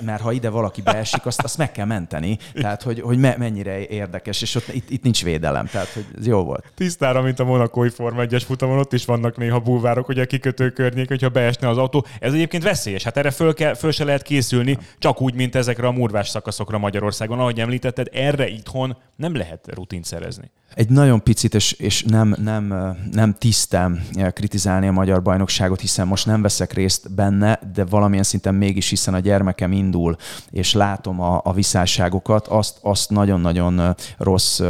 mert 0.00 0.20
ha 0.20 0.32
ide 0.32 0.48
valaki 0.48 0.82
beesik, 0.82 1.26
azt, 1.26 1.42
azt 1.42 1.58
meg 1.58 1.72
kell 1.72 1.86
menteni. 1.86 2.38
Tehát, 2.52 2.82
hogy, 2.82 3.00
hogy 3.00 3.18
me, 3.18 3.34
mennyire 3.38 3.86
érdekes, 3.86 4.42
és 4.42 4.54
ott 4.54 4.68
itt, 4.68 4.90
itt 4.90 5.02
nincs 5.02 5.24
védelem, 5.24 5.66
tehát, 5.66 5.88
hogy 5.88 6.06
ez 6.18 6.26
jó 6.26 6.44
volt. 6.44 6.64
Tisztára, 6.74 7.22
mint 7.22 7.40
a 7.40 7.44
Monakói 7.44 7.88
Forma 7.88 8.22
1-es 8.24 8.42
futamon, 8.46 8.78
ott 8.78 8.92
is 8.92 9.04
vannak 9.04 9.36
néha 9.36 9.58
búvárok, 9.58 10.06
hogy 10.06 10.18
a 10.18 10.26
kikötő 10.26 10.70
környék, 10.70 11.08
hogyha 11.08 11.28
beesne 11.28 11.68
az 11.68 11.78
autó. 11.78 12.06
Ez 12.20 12.32
egyébként 12.32 12.62
veszélyes, 12.62 13.02
hát 13.02 13.16
erre 13.16 13.30
föl, 13.30 13.54
kell, 13.54 13.74
föl 13.74 13.90
se 13.90 14.04
lehet 14.04 14.22
készülni, 14.22 14.78
csak 14.98 15.20
úgy, 15.20 15.34
mint 15.34 15.54
ezekre 15.54 15.86
a 15.86 15.92
murvás 15.92 16.28
szakaszokra 16.28 16.78
Magyarországon. 16.78 17.38
Ahogy 17.38 17.60
említetted, 17.60 18.08
erre 18.12 18.48
itthon 18.48 18.96
nem 19.16 19.36
lehet 19.36 19.68
rutint 19.74 20.04
szerezni 20.04 20.50
egy 20.74 20.90
nagyon 20.90 21.22
picit, 21.22 21.54
és, 21.54 21.72
és 21.72 22.02
nem, 22.02 22.34
nem, 22.38 22.96
nem 23.12 23.34
tisztem 23.38 24.06
kritizálni 24.32 24.86
a 24.86 24.92
magyar 24.92 25.22
bajnokságot, 25.22 25.80
hiszen 25.80 26.06
most 26.06 26.26
nem 26.26 26.42
veszek 26.42 26.72
részt 26.72 27.14
benne, 27.14 27.60
de 27.74 27.84
valamilyen 27.84 28.24
szinten 28.24 28.54
mégis, 28.54 28.88
hiszen 28.88 29.14
a 29.14 29.20
gyermekem 29.62 29.72
indul, 29.72 30.16
és 30.50 30.72
látom 30.72 31.20
a, 31.20 31.40
a 31.44 31.52
viszályságokat, 31.52 32.46
azt, 32.46 32.78
azt 32.82 33.10
nagyon-nagyon 33.10 33.94
rossz 34.18 34.60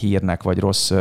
hírnek, 0.00 0.42
vagy 0.42 0.58
rossz 0.58 0.92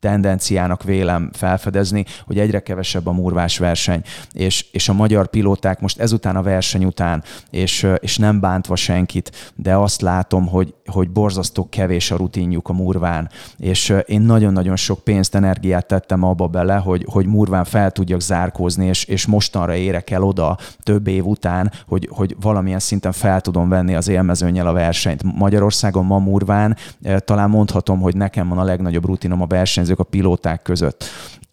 tendenciának 0.00 0.82
vélem 0.82 1.30
felfedezni, 1.32 2.04
hogy 2.26 2.38
egyre 2.38 2.60
kevesebb 2.60 3.06
a 3.06 3.12
murvás 3.12 3.58
verseny, 3.58 4.02
és, 4.32 4.66
és 4.72 4.88
a 4.88 4.92
magyar 4.92 5.28
pilóták 5.28 5.80
most 5.80 6.00
ezután 6.00 6.36
a 6.36 6.42
verseny 6.42 6.84
után, 6.84 7.22
és, 7.50 7.86
és 8.00 8.16
nem 8.16 8.40
bántva 8.40 8.76
senkit, 8.76 9.52
de 9.54 9.76
azt 9.76 10.00
látom, 10.00 10.46
hogy, 10.46 10.74
hogy 10.90 11.10
borzasztó 11.10 11.68
kevés 11.68 12.10
a 12.10 12.16
rutinjuk 12.16 12.68
a 12.68 12.72
murván, 12.72 13.30
és 13.58 13.94
én 14.06 14.20
nagyon-nagyon 14.20 14.76
sok 14.76 14.98
pénzt, 14.98 15.34
energiát 15.34 15.86
tettem 15.86 16.22
abba 16.22 16.46
bele, 16.46 16.74
hogy, 16.74 17.06
hogy 17.10 17.26
murván 17.26 17.64
fel 17.64 17.90
tudjak 17.90 18.20
zárkózni, 18.20 18.86
és, 18.86 19.04
és 19.04 19.26
mostanra 19.26 19.74
érek 19.74 20.10
el 20.10 20.22
oda 20.22 20.58
több 20.82 21.06
év 21.06 21.26
után, 21.26 21.72
hogy, 21.86 22.08
hogy 22.12 22.36
valamilyen 22.40 22.78
szinten 22.78 23.12
fel 23.12 23.40
tudom 23.40 23.68
venni 23.68 23.94
az 23.94 24.08
élmezőnyel 24.08 24.66
a 24.66 24.72
versenyt. 24.72 25.22
Magyarországon 25.22 26.04
ma 26.04 26.18
murván 26.18 26.76
talán 27.24 27.50
mondhatom, 27.50 28.00
hogy 28.00 28.16
nekem 28.16 28.48
van 28.48 28.58
a 28.58 28.64
legnagyobb 28.64 29.04
rutinom 29.04 29.42
a 29.42 29.46
verseny 29.46 29.78
versenyzők, 29.78 29.98
a 29.98 30.04
pilóták 30.04 30.62
között. 30.62 31.04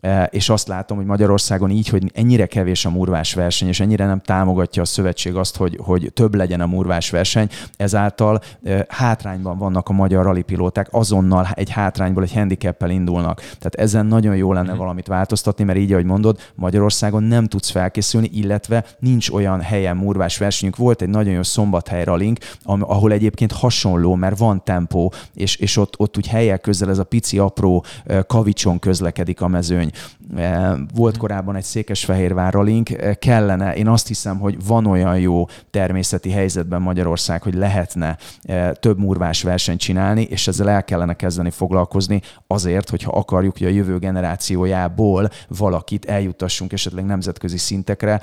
E, 0.06 0.24
és 0.32 0.50
azt 0.50 0.68
látom, 0.68 0.98
hogy 0.98 1.06
Magyarországon 1.06 1.70
így, 1.70 1.88
hogy 1.88 2.12
ennyire 2.14 2.46
kevés 2.46 2.86
a 2.86 2.90
murvás 2.90 3.34
verseny, 3.34 3.68
és 3.68 3.80
ennyire 3.80 4.06
nem 4.06 4.22
támogatja 4.22 4.82
a 4.82 4.86
szövetség 4.86 5.36
azt, 5.36 5.58
hogy, 5.58 5.80
hogy 5.82 6.12
több 6.14 6.36
legyen 6.36 6.62
a 6.62 6.66
murvás 6.66 7.10
verseny, 7.10 7.50
ezáltal 7.78 8.42
e, 8.64 8.86
hátrányban 8.90 9.58
vannak 9.58 9.90
a 9.90 9.94
magyar 9.94 10.24
ralipilóták, 10.24 10.88
azonnal 10.92 11.48
egy 11.54 11.70
hátrányból, 11.70 12.24
egy 12.24 12.34
handicappel 12.34 12.90
indulnak. 12.90 13.40
Tehát 13.40 13.76
ezen 13.76 14.06
nagyon 14.06 14.36
jó 14.36 14.54
lenne 14.54 14.70
mhm. 14.70 14.78
valamit 14.78 15.08
változtatni, 15.08 15.64
mert 15.64 15.80
így, 15.80 15.92
ahogy 15.92 16.06
mondod, 16.06 16.40
Magyarországon 16.56 17.24
nem 17.24 17.46
tudsz 17.46 17.70
felkészülni, 17.70 18.30
illetve 18.34 18.86
nincs 19.00 19.30
olyan 19.30 19.62
helyen 19.62 19.98
murvás 19.98 20.38
versenyünk. 20.38 20.76
Volt 20.76 21.02
egy 21.02 21.10
nagyon 21.10 21.34
jó 21.34 21.44
szombathely 21.44 22.04
ralink, 22.04 22.40
ahol 22.64 23.12
egyébként 23.12 23.52
hasonló, 23.52 24.16
mert 24.16 24.38
van 24.38 24.64
tempó, 24.64 25.14
és, 25.34 25.56
és 25.56 25.78
ott, 25.78 25.94
ott 25.98 26.18
úgy 26.18 26.28
helyek 26.28 26.62
közel 26.62 26.90
ez 26.90 26.98
a 26.98 27.04
pici, 27.04 27.38
apró 27.38 27.86
e, 28.06 28.22
kavicson 28.22 28.80
közlekedik 28.80 29.42
a 29.42 29.48
mezőny. 29.48 29.94
Eh, 30.36 30.74
volt 30.94 31.18
korábban 31.18 31.56
egy 31.56 31.64
Székesfehérvár 31.64 32.54
ralink, 32.54 32.90
eh, 32.90 33.16
kellene, 33.16 33.76
én 33.76 33.88
azt 33.88 34.08
hiszem, 34.08 34.40
hogy 34.40 34.66
van 34.66 34.86
olyan 34.86 35.20
jó 35.20 35.48
természeti 35.72 36.32
helyzetben 36.32 36.82
Magyarország, 36.82 37.42
hogy 37.42 37.54
lehetne 37.54 38.18
eh, 38.42 38.72
több 38.80 39.00
murvás 39.00 39.44
versenyt 39.44 39.80
csinálni, 39.80 40.22
és 40.22 40.48
ezzel 40.48 40.70
el 40.70 40.84
kellene 40.84 41.14
kezdeni 41.14 41.50
foglalkozni 41.50 42.22
azért, 42.48 42.90
hogyha 42.90 43.12
akarjuk, 43.12 43.58
hogy 43.58 43.68
a 43.68 43.70
jövő 43.70 43.98
generációjából 43.98 45.30
valakit 45.48 46.06
eljutassunk 46.06 46.74
esetleg 46.74 47.06
nemzetközi 47.06 47.58
szintekre, 47.58 48.22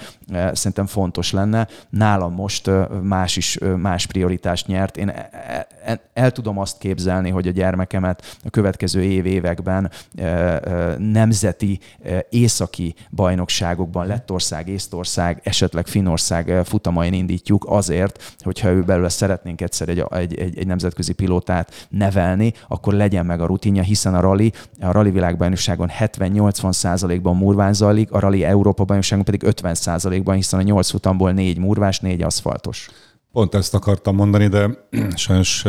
szerintem 0.52 0.86
fontos 0.86 1.32
lenne. 1.32 1.68
Nálam 1.90 2.34
most 2.34 2.70
más 3.02 3.36
is 3.36 3.58
más 3.76 4.06
prioritást 4.06 4.66
nyert. 4.66 4.96
Én 4.96 5.08
el, 5.08 5.68
e, 5.84 6.00
el 6.12 6.30
tudom 6.30 6.58
azt 6.58 6.78
képzelni, 6.78 7.30
hogy 7.30 7.46
a 7.46 7.50
gyermekemet 7.50 8.38
a 8.44 8.50
következő 8.50 9.02
év 9.02 9.26
években 9.26 9.90
nemzeti 10.98 11.61
keleti, 11.62 11.80
eh, 12.02 12.18
északi 12.30 12.94
bajnokságokban, 13.10 14.06
Lettország, 14.06 14.68
Észtország, 14.68 15.40
esetleg 15.44 15.86
Finország 15.86 16.50
eh, 16.50 16.64
futamain 16.64 17.12
indítjuk 17.12 17.64
azért, 17.68 18.36
hogyha 18.38 18.68
ő 18.68 18.82
belőle 18.82 19.08
szeretnénk 19.08 19.60
egyszer 19.60 19.88
egy, 19.88 20.04
egy, 20.10 20.34
egy, 20.34 20.58
egy 20.58 20.66
nemzetközi 20.66 21.12
pilótát 21.12 21.86
nevelni, 21.90 22.52
akkor 22.68 22.92
legyen 22.92 23.26
meg 23.26 23.40
a 23.40 23.46
rutinja, 23.46 23.82
hiszen 23.82 24.14
a 24.14 24.20
rally, 24.20 24.52
a 24.80 24.90
rally 24.92 25.10
világbajnokságon 25.10 25.90
70-80 25.98 26.72
százalékban 26.72 27.36
murván 27.36 27.72
zajlik, 27.72 28.12
a 28.12 28.18
rally 28.18 28.44
Európa 28.44 28.84
bajnokságon 28.84 29.24
pedig 29.24 29.42
50 29.42 29.74
százalékban, 29.74 30.34
hiszen 30.34 30.60
a 30.60 30.62
8 30.62 30.90
futamból 30.90 31.32
4 31.32 31.58
murvás, 31.58 32.00
4 32.00 32.22
aszfaltos. 32.22 32.90
Pont 33.32 33.54
ezt 33.54 33.74
akartam 33.74 34.14
mondani, 34.14 34.48
de 34.48 34.70
sajnos 35.14 35.64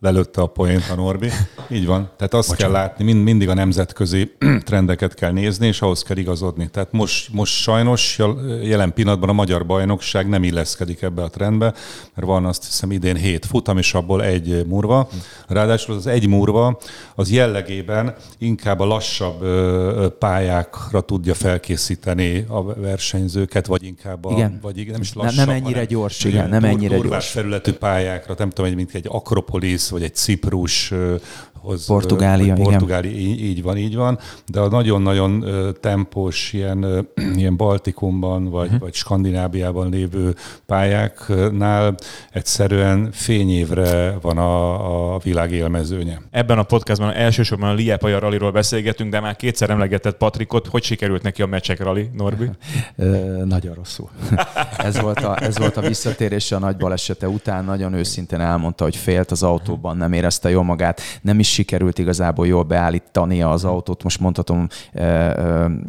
lelőtte 0.00 0.40
a 0.40 0.46
poént 0.46 0.88
a 0.90 0.94
Norbi. 0.94 1.28
Így 1.70 1.86
van. 1.86 2.10
Tehát 2.16 2.34
azt 2.34 2.48
Bocsánat. 2.48 2.74
kell 2.74 2.82
látni, 2.82 3.04
mind, 3.04 3.22
mindig 3.22 3.48
a 3.48 3.54
nemzetközi 3.54 4.32
trendeket 4.64 5.14
kell 5.14 5.32
nézni, 5.32 5.66
és 5.66 5.80
ahhoz 5.80 6.02
kell 6.02 6.16
igazodni. 6.16 6.68
Tehát 6.68 6.92
most, 6.92 7.32
most 7.32 7.54
sajnos 7.54 8.18
jelen 8.62 8.92
pillanatban 8.92 9.28
a 9.28 9.32
magyar 9.32 9.66
bajnokság 9.66 10.28
nem 10.28 10.42
illeszkedik 10.42 11.02
ebbe 11.02 11.22
a 11.22 11.28
trendbe, 11.28 11.74
mert 12.14 12.26
van 12.26 12.44
azt 12.44 12.64
hiszem 12.64 12.90
idén 12.90 13.16
hét 13.16 13.46
futam, 13.46 13.78
és 13.78 13.94
abból 13.94 14.22
egy 14.24 14.66
murva. 14.66 15.08
Ráadásul 15.46 15.94
az 15.94 16.06
egy 16.06 16.26
murva 16.26 16.78
az 17.14 17.30
jellegében 17.30 18.14
inkább 18.38 18.80
a 18.80 18.84
lassabb 18.84 19.44
pályákra 20.18 21.00
tudja 21.00 21.34
felkészíteni 21.34 22.44
a 22.48 22.64
versenyzőket, 22.64 23.66
vagy 23.66 23.82
inkább 23.82 24.24
a, 24.24 24.32
igen. 24.32 24.58
vagy 24.62 24.86
nem 24.90 25.00
is 25.00 25.14
lassabb, 25.14 25.36
nem, 25.36 25.46
nem 25.46 25.64
ennyire 25.64 25.84
gyors, 25.84 26.24
igen, 26.24 26.48
nem 26.48 26.64
ennyire 26.64 26.98
gyors. 26.98 27.28
felületű 27.28 27.72
pályákra, 27.72 28.34
nem 28.38 28.50
tudom, 28.50 28.72
mint 28.72 28.94
egy 28.94 29.06
Akropolis, 29.08 29.85
vagy 29.90 30.02
egy 30.02 30.14
Ciprus 30.14 30.92
hoz, 31.66 31.86
Portugália, 31.86 32.54
Portugália 32.54 33.10
igen. 33.10 33.22
Így, 33.22 33.40
így 33.40 33.62
van, 33.62 33.76
így 33.76 33.96
van, 33.96 34.18
de 34.46 34.60
a 34.60 34.68
nagyon-nagyon 34.68 35.44
tempós 35.80 36.52
ilyen, 36.52 37.08
ilyen 37.40 37.56
Baltikumban 37.56 38.50
vagy, 38.50 38.66
uh-huh. 38.66 38.80
vagy 38.80 38.94
Skandinábiában 38.94 39.90
lévő 39.90 40.34
pályáknál 40.66 41.94
egyszerűen 42.32 43.08
fényévre 43.12 44.18
van 44.20 44.38
a, 44.38 45.14
a 45.14 45.18
világ 45.18 45.52
élmezőnye. 45.52 46.20
Ebben 46.30 46.58
a 46.58 46.62
podcastban 46.62 47.12
elsősorban 47.12 47.68
a 47.68 47.74
Liepaja 47.74 48.18
ralliról 48.18 48.52
beszélgetünk, 48.52 49.10
de 49.10 49.20
már 49.20 49.36
kétszer 49.36 49.70
emlegetett 49.70 50.16
Patrikot. 50.16 50.66
Hogy 50.66 50.82
sikerült 50.82 51.22
neki 51.22 51.42
a 51.42 51.46
mecsek 51.46 51.82
rally, 51.82 52.10
Norbi? 52.12 52.50
nagyon 53.44 53.74
rosszul. 53.74 54.08
ez, 54.76 55.00
volt 55.00 55.18
a, 55.24 55.42
ez 55.42 55.58
volt 55.58 55.76
a 55.76 55.80
visszatérése 55.80 56.56
a 56.56 56.58
nagy 56.58 56.76
balesete 56.76 57.28
után. 57.28 57.64
Nagyon 57.64 57.92
őszintén 57.92 58.40
elmondta, 58.40 58.84
hogy 58.84 58.96
félt 58.96 59.30
az 59.30 59.42
autóban, 59.42 59.96
nem 59.96 60.12
érezte 60.12 60.50
jól 60.50 60.64
magát, 60.64 61.00
nem 61.22 61.38
is 61.38 61.55
sikerült 61.56 61.98
igazából 61.98 62.46
jól 62.46 62.62
beállítania 62.62 63.50
az 63.50 63.64
autót, 63.64 64.02
most 64.02 64.20
mondhatom 64.20 64.68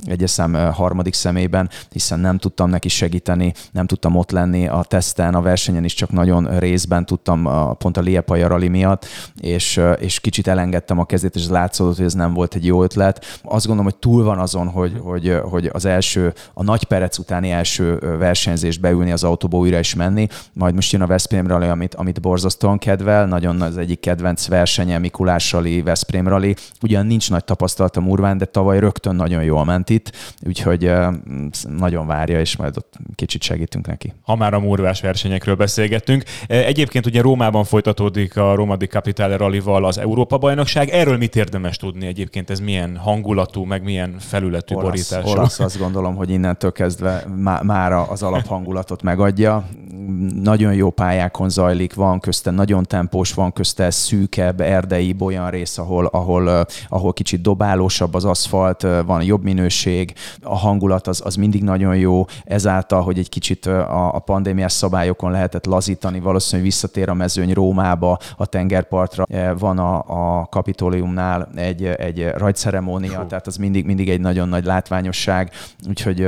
egyes 0.05 0.29
szám 0.29 0.53
harmadik 0.53 1.13
szemében, 1.13 1.69
hiszen 1.91 2.19
nem 2.19 2.37
tudtam 2.37 2.69
neki 2.69 2.87
segíteni, 2.87 3.53
nem 3.71 3.85
tudtam 3.85 4.15
ott 4.15 4.31
lenni 4.31 4.67
a 4.67 4.83
teszten, 4.87 5.35
a 5.35 5.41
versenyen 5.41 5.83
is 5.83 5.93
csak 5.93 6.11
nagyon 6.11 6.59
részben 6.59 7.05
tudtam, 7.05 7.49
pont 7.77 7.97
a 7.97 8.01
Liepaja 8.01 8.47
rally 8.47 8.67
miatt, 8.67 9.05
és, 9.39 9.81
és 9.99 10.19
kicsit 10.19 10.47
elengedtem 10.47 10.99
a 10.99 11.05
kezét, 11.05 11.35
és 11.35 11.47
látszódott, 11.47 11.95
hogy 11.95 12.05
ez 12.05 12.13
nem 12.13 12.33
volt 12.33 12.55
egy 12.55 12.65
jó 12.65 12.83
ötlet. 12.83 13.39
Azt 13.43 13.65
gondolom, 13.65 13.91
hogy 13.91 13.99
túl 13.99 14.23
van 14.23 14.39
azon, 14.39 14.67
hogy, 14.67 14.99
hogy, 15.03 15.39
hogy 15.49 15.69
az 15.73 15.85
első, 15.85 16.33
a 16.53 16.63
nagy 16.63 16.83
perec 16.83 17.17
utáni 17.17 17.51
első 17.51 17.97
versenyzést 18.19 18.81
beülni 18.81 19.11
az 19.11 19.23
autóba 19.23 19.57
újra 19.57 19.79
is 19.79 19.95
menni, 19.95 20.27
majd 20.53 20.73
most 20.75 20.91
jön 20.91 21.01
a 21.01 21.07
Veszprém 21.07 21.47
rally, 21.47 21.67
amit, 21.67 21.95
amit 21.95 22.21
borzasztóan 22.21 22.77
kedvel, 22.77 23.25
nagyon 23.25 23.61
az 23.61 23.77
egyik 23.77 23.99
kedvenc 23.99 24.47
versenye 24.47 24.97
Mikulás 24.97 25.46
Rally, 25.51 25.81
Veszprém 25.81 26.27
Rally. 26.27 26.55
Ugyan 26.81 27.05
nincs 27.05 27.29
nagy 27.29 27.43
tapasztalata 27.43 27.99
Murván, 27.99 28.37
de 28.37 28.45
tavaly 28.45 28.79
rögtön 28.79 29.15
nagyon 29.15 29.43
jól 29.43 29.65
ment 29.65 29.89
itt, 29.89 30.11
úgyhogy 30.47 30.91
nagyon 31.77 32.07
várja, 32.07 32.39
és 32.39 32.55
majd 32.55 32.77
ott 32.77 32.93
kicsit 33.15 33.41
segítünk 33.41 33.87
neki. 33.87 34.13
Ha 34.21 34.35
már 34.35 34.53
a 34.53 34.59
murvás 34.59 35.01
versenyekről 35.01 35.55
beszélgettünk. 35.55 36.23
Egyébként 36.47 37.05
ugye 37.05 37.21
Rómában 37.21 37.63
folytatódik 37.63 38.37
a 38.37 38.55
Roma 38.55 38.75
di 38.75 38.85
Capitale 38.85 39.37
Rally-val 39.37 39.85
az 39.85 39.97
Európa-bajnokság. 39.97 40.89
Erről 40.89 41.17
mit 41.17 41.35
érdemes 41.35 41.77
tudni 41.77 42.05
egyébként? 42.05 42.49
Ez 42.49 42.59
milyen 42.59 42.97
hangulatú, 42.97 43.63
meg 43.63 43.83
milyen 43.83 44.15
felületű 44.19 44.75
olasz, 44.75 44.89
borítású? 44.89 45.37
Olasz 45.37 45.59
azt 45.59 45.77
gondolom, 45.77 46.15
hogy 46.15 46.29
innentől 46.29 46.71
kezdve 46.71 47.25
má, 47.35 47.61
már 47.63 47.91
az 47.93 48.23
alaphangulatot 48.23 49.01
megadja. 49.01 49.67
Nagyon 50.41 50.73
jó 50.73 50.89
pályákon 50.89 51.49
zajlik, 51.49 51.93
van 51.93 52.19
közte 52.19 52.51
nagyon 52.51 52.83
tempós, 52.83 53.33
van 53.33 53.53
közte 53.53 53.91
szűkebb, 53.91 54.61
erdei, 54.61 55.13
bolyan 55.13 55.36
olyan 55.37 55.49
rész, 55.49 55.77
ahol, 55.77 56.05
ahol, 56.05 56.65
ahol 56.89 57.13
kicsit 57.13 57.41
dobálósabb 57.41 58.13
az 58.13 58.25
aszfalt, 58.25 58.87
van 59.05 59.23
jobb 59.23 59.43
minőség, 59.43 60.13
a 60.41 60.55
hangulat 60.55 61.07
az, 61.07 61.21
az 61.25 61.35
mindig 61.35 61.63
nagyon 61.63 61.95
jó, 61.95 62.25
ezáltal, 62.43 63.01
hogy 63.01 63.17
egy 63.17 63.29
kicsit 63.29 63.65
a, 63.65 64.15
a 64.15 64.19
pandémiás 64.19 64.71
szabályokon 64.71 65.31
lehetett 65.31 65.65
lazítani, 65.65 66.19
valószínűleg 66.19 66.71
visszatér 66.71 67.09
a 67.09 67.13
mezőny 67.13 67.53
Rómába, 67.53 68.17
a 68.37 68.45
tengerpartra, 68.45 69.25
van 69.57 69.79
a, 69.79 70.03
a 70.39 70.45
kapitóliumnál 70.45 71.49
egy, 71.55 71.85
egy 71.85 72.27
rajtszeremónia, 72.27 73.25
tehát 73.25 73.47
az 73.47 73.55
mindig, 73.57 73.85
mindig 73.85 74.09
egy 74.09 74.19
nagyon 74.19 74.49
nagy 74.49 74.65
látványosság, 74.65 75.51
úgyhogy 75.87 76.27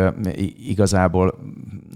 igazából 0.68 1.36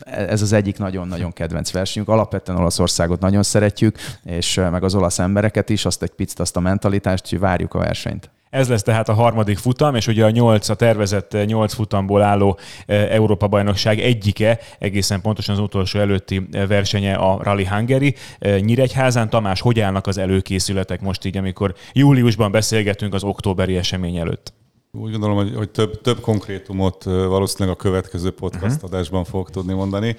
ez 0.06 0.42
az 0.42 0.54
egyik 0.54 0.78
nagyon-nagyon 0.78 1.34
kedvenc 1.34 1.72
versenyünk. 1.72 2.10
Alapvetően 2.10 2.60
Olaszországot 2.60 3.20
nagyon 3.20 3.44
szeretjük, 3.44 3.98
és 4.24 4.62
meg 4.72 4.84
az 4.84 4.96
olasz 4.96 5.20
embereket 5.20 5.70
is, 5.70 5.86
azt 5.86 6.04
egy 6.04 6.12
picit 6.12 6.40
azt 6.40 6.56
a 6.56 6.60
mentalitást, 6.60 7.02
hogy 7.04 7.40
várjuk 7.40 7.74
a 7.74 7.80
versenyt. 7.80 8.32
Ez 8.50 8.70
lesz 8.70 8.84
tehát 8.84 9.10
a 9.10 9.14
harmadik 9.14 9.58
futam, 9.58 9.96
és 9.96 10.08
ugye 10.08 10.26
a 10.26 10.30
nyolc, 10.30 10.70
a 10.70 10.76
tervezett 10.76 11.38
nyolc 11.46 11.74
futamból 11.74 12.22
álló 12.22 12.60
Európa-bajnokság 12.86 14.00
egyike, 14.00 14.60
egészen 14.80 15.22
pontosan 15.22 15.56
az 15.56 15.62
utolsó 15.62 16.00
előtti 16.00 16.48
versenye 16.68 17.14
a 17.14 17.44
Rally 17.44 17.66
Hungary. 17.66 18.16
Nyíregyházán, 18.40 19.30
Tamás, 19.30 19.62
hogy 19.62 19.80
állnak 19.80 20.08
az 20.08 20.18
előkészületek 20.18 21.02
most 21.02 21.26
így, 21.26 21.38
amikor 21.38 21.74
júliusban 21.94 22.52
beszélgetünk 22.52 23.14
az 23.14 23.24
októberi 23.24 23.78
esemény 23.78 24.18
előtt? 24.18 24.54
Úgy 24.92 25.12
gondolom, 25.12 25.36
hogy, 25.36 25.56
hogy 25.56 25.70
több, 25.70 26.02
több 26.02 26.20
konkrétumot 26.20 27.04
valószínűleg 27.04 27.78
a 27.78 27.82
következő 27.82 28.32
podcast 28.32 28.76
uh-huh. 28.76 28.92
adásban 28.92 29.24
fogok 29.24 29.50
tudni 29.50 29.74
mondani. 29.74 30.16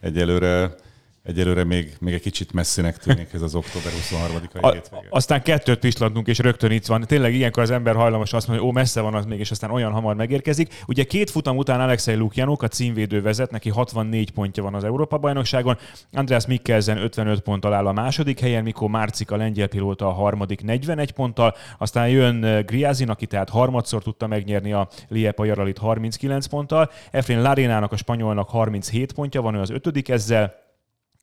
Egyelőre 0.00 0.74
Egyelőre 1.24 1.64
még, 1.64 1.96
még 2.00 2.14
egy 2.14 2.20
kicsit 2.20 2.52
messzinek 2.52 2.96
tűnik 2.96 3.32
ez 3.32 3.42
az 3.42 3.54
október 3.54 3.92
23-ai 3.92 4.72
hétvége. 4.72 5.06
Aztán 5.10 5.42
kettőt 5.42 5.78
pislantunk, 5.78 6.26
és 6.26 6.38
rögtön 6.38 6.70
itt 6.70 6.86
van. 6.86 7.00
Tényleg 7.00 7.34
ilyenkor 7.34 7.62
az 7.62 7.70
ember 7.70 7.94
hajlamos 7.94 8.32
azt 8.32 8.46
mondani, 8.46 8.68
hogy 8.68 8.76
ó, 8.76 8.80
messze 8.80 9.00
van 9.00 9.14
az 9.14 9.24
még, 9.24 9.38
és 9.38 9.50
aztán 9.50 9.70
olyan 9.70 9.92
hamar 9.92 10.14
megérkezik. 10.14 10.82
Ugye 10.86 11.04
két 11.04 11.30
futam 11.30 11.56
után 11.56 11.80
Alexei 11.80 12.14
Lukjanok, 12.14 12.62
a 12.62 12.68
címvédő 12.68 13.22
vezet, 13.22 13.50
neki 13.50 13.70
64 13.70 14.30
pontja 14.30 14.62
van 14.62 14.74
az 14.74 14.84
Európa-bajnokságon. 14.84 15.78
András 16.12 16.46
Mikkelsen 16.46 16.98
55 16.98 17.40
ponttal 17.40 17.74
áll 17.74 17.86
a 17.86 17.92
második 17.92 18.40
helyen, 18.40 18.62
Mikó 18.62 18.88
Márcik 18.88 19.30
a 19.30 19.36
lengyel 19.36 19.68
pilóta 19.68 20.06
a 20.06 20.12
harmadik 20.12 20.62
41 20.62 21.12
ponttal. 21.12 21.54
Aztán 21.78 22.08
jön 22.08 22.64
Griazin, 22.66 23.08
aki 23.08 23.26
tehát 23.26 23.48
harmadszor 23.48 24.02
tudta 24.02 24.26
megnyerni 24.26 24.72
a 24.72 24.88
Liepa 25.08 25.44
Jaralit 25.44 25.78
39 25.78 26.46
ponttal. 26.46 26.90
Efrén 27.10 27.42
Larénának, 27.42 27.92
a 27.92 27.96
spanyolnak 27.96 28.48
37 28.48 29.12
pontja 29.12 29.42
van, 29.42 29.54
ő 29.54 29.60
az 29.60 29.70
ötödik 29.70 30.08
ezzel. 30.08 30.63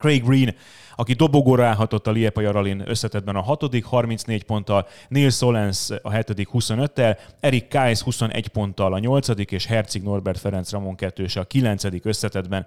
Craig 0.02 0.26
Green, 0.26 0.54
aki 0.96 1.14
dobogóra 1.14 1.66
állhatott 1.66 2.08
a 2.08 2.12
Liepa 2.12 2.42
Jaralin 2.42 2.84
összetetben 2.86 3.36
a 3.36 3.42
hatodik 3.42 3.86
34 3.86 4.44
ponttal, 4.44 4.88
Neil 5.08 5.30
Solens 5.30 5.90
a 6.02 6.10
hetedik 6.10 6.48
25-tel, 6.54 7.18
Erik 7.40 7.68
Kais 7.68 8.02
21 8.02 8.48
ponttal 8.48 8.94
a 8.94 9.00
nyolcadik, 9.00 9.52
és 9.52 9.66
Herzig 9.66 10.04
Norbert 10.04 10.40
Ferenc 10.40 10.72
Ramon 10.72 10.96
kettős 10.96 11.36
a 11.36 11.44
kilencedik 11.44 12.06
összetetben 12.06 12.66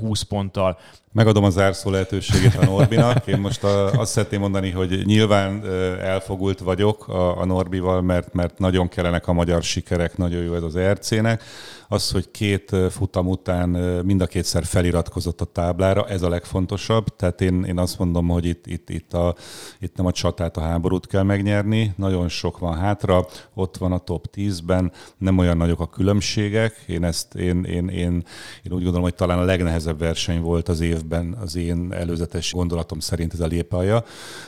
20 0.00 0.22
ponttal. 0.22 0.78
Megadom 1.12 1.44
az 1.44 1.52
zárszó 1.52 1.90
lehetőségét 1.90 2.54
a 2.54 2.64
Norbinak. 2.64 3.26
Én 3.26 3.38
most 3.38 3.64
a, 3.64 3.90
azt 3.90 4.12
szeretném 4.12 4.40
mondani, 4.40 4.70
hogy 4.70 5.02
nyilván 5.04 5.64
elfogult 6.00 6.58
vagyok 6.58 7.08
a, 7.08 7.40
a 7.40 7.44
Norbival, 7.44 8.02
mert, 8.02 8.32
mert 8.32 8.58
nagyon 8.58 8.88
kellenek 8.88 9.28
a 9.28 9.32
magyar 9.32 9.62
sikerek, 9.62 10.16
nagyon 10.16 10.42
jó 10.42 10.54
ez 10.54 10.62
az 10.62 10.76
ERC-nek. 10.76 11.42
Az, 11.88 12.10
hogy 12.10 12.30
két 12.30 12.76
futam 12.90 13.28
után 13.28 13.68
mind 14.04 14.20
a 14.20 14.26
kétszer 14.26 14.64
feliratkozott 14.64 15.40
a 15.40 15.44
táblára, 15.44 16.08
ez 16.08 16.22
a 16.22 16.28
legfontosabb. 16.28 17.16
Tehát 17.16 17.40
én, 17.40 17.64
én 17.66 17.78
azt 17.78 17.98
mondom, 17.98 18.28
hogy 18.28 18.44
itt, 18.44 18.66
itt, 18.66 18.90
itt, 18.90 19.12
a, 19.12 19.34
itt 19.80 19.96
nem 19.96 20.06
a 20.06 20.12
csatát, 20.12 20.56
a 20.56 20.60
háborút 20.60 21.06
kell 21.06 21.22
megnyerni. 21.22 21.94
Nagyon 21.96 22.28
sok 22.28 22.58
van 22.58 22.78
hátra, 22.78 23.26
ott 23.54 23.76
van 23.76 23.92
a 23.92 23.98
top 23.98 24.26
10-ben, 24.34 24.92
nem 25.18 25.38
olyan 25.38 25.56
nagyok 25.56 25.80
a 25.80 25.88
különbségek. 25.88 26.84
Én, 26.86 27.04
ezt, 27.04 27.34
én, 27.34 27.64
én, 27.64 27.88
én, 27.88 28.24
én 28.62 28.72
úgy 28.72 28.82
gondolom, 28.82 29.02
hogy 29.02 29.14
talán 29.14 29.38
a 29.38 29.44
legnehezebb 29.44 29.98
verseny 29.98 30.40
volt 30.40 30.68
az 30.68 30.80
évben 30.80 31.36
az 31.40 31.56
én 31.56 31.92
előzetes 31.92 32.52
gondolatom 32.52 33.00
szerint 33.00 33.32
ez 33.32 33.40
a 33.40 33.46
lépalja. 33.46 34.04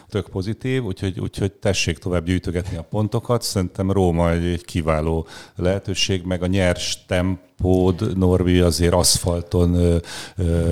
Tök 0.09 0.29
pozitív, 0.29 0.85
úgyhogy, 0.85 1.21
úgyhogy 1.21 1.53
tessék 1.53 1.99
tovább 1.99 2.25
gyűjtögetni 2.25 2.77
a 2.77 2.83
pontokat. 2.83 3.43
Szerintem 3.43 3.91
Róma 3.91 4.31
egy, 4.31 4.45
egy 4.45 4.65
kiváló 4.65 5.27
lehetőség, 5.57 6.25
meg 6.25 6.43
a 6.43 6.47
nyers 6.47 7.05
tem 7.07 7.39
tempód, 7.59 8.17
Norvi, 8.17 8.61
azért 8.61 8.93
aszfalton 8.93 10.01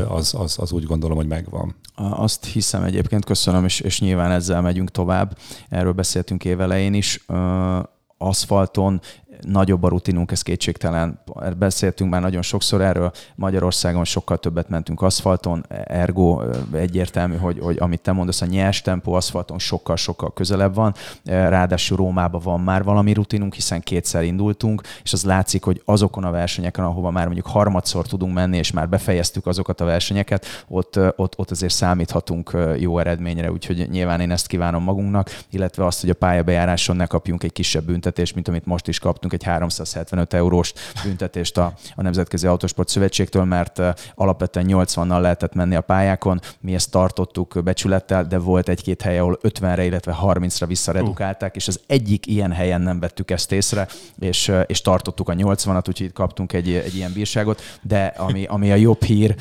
az, 0.09 0.35
az, 0.39 0.59
az 0.59 0.73
úgy 0.73 0.85
gondolom, 0.85 1.17
hogy 1.17 1.27
megvan. 1.27 1.75
Azt 1.95 2.45
hiszem 2.45 2.83
egyébként, 2.83 3.25
köszönöm, 3.25 3.65
és, 3.65 3.81
és 3.81 4.01
nyilván 4.01 4.31
ezzel 4.31 4.61
megyünk 4.61 4.91
tovább. 4.91 5.37
Erről 5.69 5.93
beszéltünk 5.93 6.45
évelején 6.45 6.95
is 6.95 7.25
aszfalton 8.19 9.01
nagyobb 9.41 9.83
a 9.83 9.89
rutinunk, 9.89 10.31
ez 10.31 10.43
kétségtelen. 10.43 11.19
Beszéltünk 11.59 12.11
már 12.11 12.21
nagyon 12.21 12.43
sokszor 12.43 12.81
erről, 12.81 13.13
Magyarországon 13.35 14.05
sokkal 14.05 14.39
többet 14.39 14.69
mentünk 14.69 15.03
aszfalton, 15.03 15.65
ergo 15.85 16.43
egyértelmű, 16.73 17.37
hogy, 17.37 17.59
hogy 17.59 17.77
amit 17.81 18.01
te 18.01 18.13
mondasz, 18.13 18.41
a 18.41 18.47
nyers 18.47 18.83
tempó 18.83 19.13
aszfalton 19.13 19.59
sokkal-sokkal 19.59 20.33
közelebb 20.33 20.75
van, 20.75 20.95
ráadásul 21.25 21.97
Rómában 21.97 22.41
van 22.45 22.61
már 22.61 22.85
valami 22.85 23.13
rutinunk, 23.13 23.55
hiszen 23.55 23.81
kétszer 23.81 24.25
indultunk, 24.25 24.83
és 25.03 25.13
az 25.13 25.25
látszik, 25.25 25.65
hogy 25.65 25.83
azokon 25.85 26.25
a 26.25 26.31
versenyeken, 26.31 26.85
ahova 26.85 27.11
már 27.11 27.25
mondjuk 27.25 27.47
harmadszor 27.47 28.07
tudunk 28.07 28.35
menni, 28.35 28.57
és 28.57 28.73
már 28.73 28.89
befejeztük 28.89 29.47
azokat 29.47 29.81
a 29.81 29.85
versenyeket, 29.85 30.47
ott, 30.69 30.99
ott, 31.17 31.39
ott 31.39 31.51
azért 31.51 31.73
számíthatunk 31.73 32.57
jó 32.79 32.99
eredményre, 32.99 33.51
úgyhogy 33.53 33.89
nyilván 33.91 34.21
én 34.21 34.31
ezt 34.31 34.47
kívánom 34.47 34.83
magunknak, 34.83 35.31
illetve 35.51 35.85
azt, 35.85 36.01
hogy 36.01 36.11
a 36.11 36.15
pályabejáráson 36.15 36.97
ne 36.97 37.07
kapjunk 37.07 37.43
egy 37.43 37.53
kisebb 37.53 37.85
büntetést, 37.85 38.35
mint 38.35 38.49
amit 38.49 38.67
most 38.67 38.89
is 38.89 38.99
kaptunk, 38.99 39.26
egy 39.33 39.43
375 39.43 40.35
eurós 40.35 40.73
büntetést 41.05 41.59
a, 41.59 41.73
a 41.95 42.03
Nemzetközi 42.03 42.47
Autosport 42.47 42.89
Szövetségtől, 42.89 43.45
mert 43.45 43.83
alapvetően 44.15 44.67
80-nal 44.69 45.21
lehetett 45.21 45.55
menni 45.55 45.75
a 45.75 45.81
pályákon. 45.81 46.41
Mi 46.61 46.75
ezt 46.75 46.91
tartottuk 46.91 47.63
becsülettel, 47.65 48.25
de 48.25 48.39
volt 48.39 48.69
egy-két 48.69 49.03
hely, 49.03 49.19
ahol 49.19 49.39
50-re, 49.43 49.85
illetve 49.85 50.17
30-ra 50.23 50.65
visszaredukálták, 50.67 51.51
uh. 51.51 51.57
és 51.57 51.69
az 51.69 51.81
egyik 51.87 52.27
ilyen 52.27 52.53
helyen 52.53 52.81
nem 52.81 53.01
vettük 53.01 53.31
ezt 53.31 53.53
észre, 53.53 53.89
és, 54.19 54.53
és 54.67 54.81
tartottuk 54.81 55.29
a 55.29 55.33
80-at, 55.33 55.89
úgyhogy 55.89 56.07
itt 56.07 56.13
kaptunk 56.13 56.53
egy, 56.53 56.73
egy 56.73 56.95
ilyen 56.95 57.13
bírságot, 57.13 57.63
de 57.83 58.05
ami, 58.17 58.45
ami 58.45 58.73
a 58.73 58.75
jobb 58.75 59.03
hír, 59.03 59.35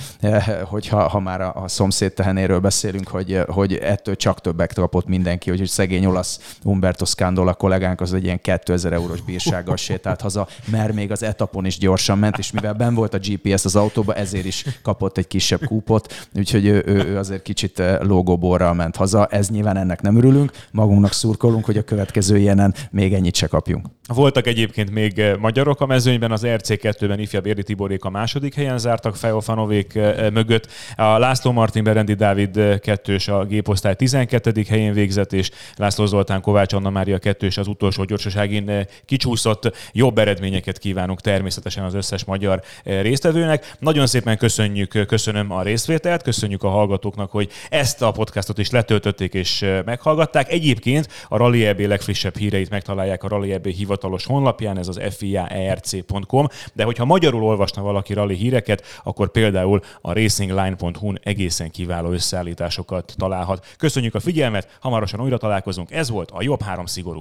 hogyha 0.64 1.08
ha 1.08 1.20
már 1.20 1.42
a, 1.42 1.54
a 1.56 1.68
szomszéd 1.68 2.14
tehenéről 2.14 2.60
beszélünk, 2.60 3.08
hogy, 3.08 3.40
hogy 3.48 3.74
ettől 3.74 4.16
csak 4.16 4.42
többek 4.42 4.74
kapott 4.74 5.08
mindenki, 5.08 5.50
hogy 5.50 5.68
szegény 5.68 6.06
olasz 6.06 6.58
Umberto 6.64 7.06
Scandola 7.06 7.54
kollégánk 7.54 8.02
az 8.02 8.14
egy 8.14 8.24
ilyen 8.24 8.42
2000 8.42 8.94
eurós 8.94 9.22
bírsággal 9.22 9.75
sétált 9.78 10.22
haza, 10.22 10.48
mert 10.72 10.94
még 10.94 11.12
az 11.12 11.24
etapon 11.24 11.66
is 11.66 11.78
gyorsan 11.78 12.18
ment, 12.18 12.38
és 12.38 12.52
mivel 12.52 12.74
ben 12.74 12.94
volt 12.96 13.14
a 13.14 13.18
GPS 13.18 13.66
az 13.66 13.76
autóba, 13.76 14.14
ezért 14.14 14.46
is 14.46 14.66
kapott 14.82 15.18
egy 15.18 15.28
kisebb 15.28 15.66
kúpot, 15.66 16.28
úgyhogy 16.34 16.66
ő, 16.66 16.84
ő, 16.86 16.94
ő 16.94 17.18
azért 17.18 17.42
kicsit 17.42 17.80
eh, 17.80 18.00
lógóborral 18.00 18.74
ment 18.74 18.96
haza. 18.96 19.26
Ez 19.26 19.50
nyilván 19.50 19.78
ennek 19.78 20.02
nem 20.02 20.18
örülünk, 20.18 20.52
magunknak 20.72 21.14
szurkolunk, 21.14 21.66
hogy 21.66 21.78
a 21.78 21.84
következő 21.84 22.38
ilyenen 22.38 22.74
még 22.92 23.14
ennyit 23.14 23.36
se 23.36 23.48
kapjunk. 23.48 23.86
Voltak 24.08 24.48
egyébként 24.48 24.92
még 24.92 25.20
eh, 25.20 25.38
magyarok 25.38 25.82
a 25.82 25.86
mezőnyben, 25.86 26.32
az 26.32 26.42
RC2-ben 26.46 27.20
ifjabb 27.20 27.46
Érdi 27.46 27.64
Tiborék 27.64 28.04
a 28.04 28.10
második 28.10 28.56
helyen 28.56 28.78
zártak 28.78 29.16
Fejofanovék 29.16 29.96
eh, 29.96 30.32
mögött. 30.32 30.68
A 30.96 31.18
László 31.18 31.52
Martin 31.52 31.84
Berendi 31.84 32.14
Dávid 32.14 32.80
kettős 32.80 33.28
a 33.28 33.46
géposztály 33.46 33.96
12. 33.96 34.66
helyén 34.68 34.94
végzett, 34.94 35.34
és 35.34 35.52
László 35.76 36.06
Zoltán 36.06 36.42
Kovács 36.42 36.74
Anna 36.74 36.90
Mária 36.90 37.18
kettős 37.18 37.58
az 37.58 37.68
utolsó 37.68 38.04
gyorsaságén 38.04 38.88
kicsúszott 39.06 39.65
jobb 39.92 40.18
eredményeket 40.18 40.78
kívánunk 40.78 41.22
természetesen 41.22 41.84
az 41.84 41.94
összes 41.94 42.24
magyar 42.24 42.62
eh, 42.84 43.02
résztvevőnek. 43.02 43.76
Nagyon 43.80 44.08
szépen 44.08 44.38
köszönjük, 44.38 44.96
eh, 44.96 45.06
köszönöm 45.06 45.52
a 45.52 45.62
részvételt, 45.62 46.22
köszönjük 46.22 46.64
a 46.64 46.70
hallgatóknak, 46.70 47.32
hogy 47.32 47.50
ezt 47.70 48.02
a 48.02 48.12
podcastot 48.12 48.58
is 48.58 48.70
letöltötték 48.70 49.34
és 49.34 49.62
eh, 49.62 49.84
meghallgatták. 49.86 50.52
Egyébként 50.52 51.08
a 51.28 51.38
Rally 51.38 51.66
EB 51.66 51.80
legfrissebb 51.80 52.38
híreit 52.38 52.70
megtalálják 52.70 53.24
a 53.24 53.28
Rally 53.28 53.54
EB 53.54 53.68
hivatalos 53.68 54.26
honlapján, 54.26 54.78
ez 54.78 54.88
az 54.88 55.00
fiaerc.com, 55.18 56.48
de 56.74 56.84
hogyha 56.84 57.06
magyarul 57.06 57.44
olvasna 57.44 57.82
valaki 57.82 58.14
rally 58.14 58.36
híreket, 58.36 58.84
akkor 59.04 59.32
például 59.32 59.82
a 60.02 60.14
racingline.hu-n 60.14 61.20
egészen 61.24 61.72
kiváló 61.72 62.12
összeállításokat 62.12 63.14
találhat. 63.18 63.66
Köszönjük 63.78 64.16
a 64.16 64.20
figyelmet, 64.20 64.78
hamarosan 64.80 65.22
újra 65.22 65.38
találkozunk. 65.38 65.92
Ez 65.92 66.10
volt 66.10 66.32
a 66.32 66.42
Jobb 66.42 66.62
Három 66.62 66.86
Szigorú. 66.86 67.20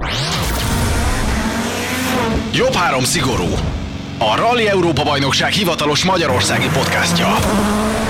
Jobb 2.57 2.73
három 2.73 3.05
szigorú. 3.05 3.49
A 4.19 4.37
Rally 4.37 4.69
Európa 4.69 5.03
Bajnokság 5.03 5.53
hivatalos 5.53 6.05
magyarországi 6.05 6.69
podcastja. 6.69 7.27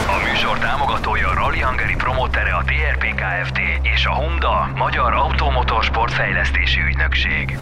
A 0.07 0.29
műsor 0.31 0.59
támogatója 0.59 1.29
a 1.29 1.35
Rally 1.35 1.61
Hungary 1.61 1.95
promotere 1.95 2.55
a 2.55 2.65
TRP 2.65 3.05
Kft. 3.15 3.59
és 3.83 4.07
a 4.07 4.11
Honda 4.11 4.71
Magyar 4.77 5.13
Automotorsport 5.13 6.13
Fejlesztési 6.13 6.81
Ügynökség. 6.81 7.59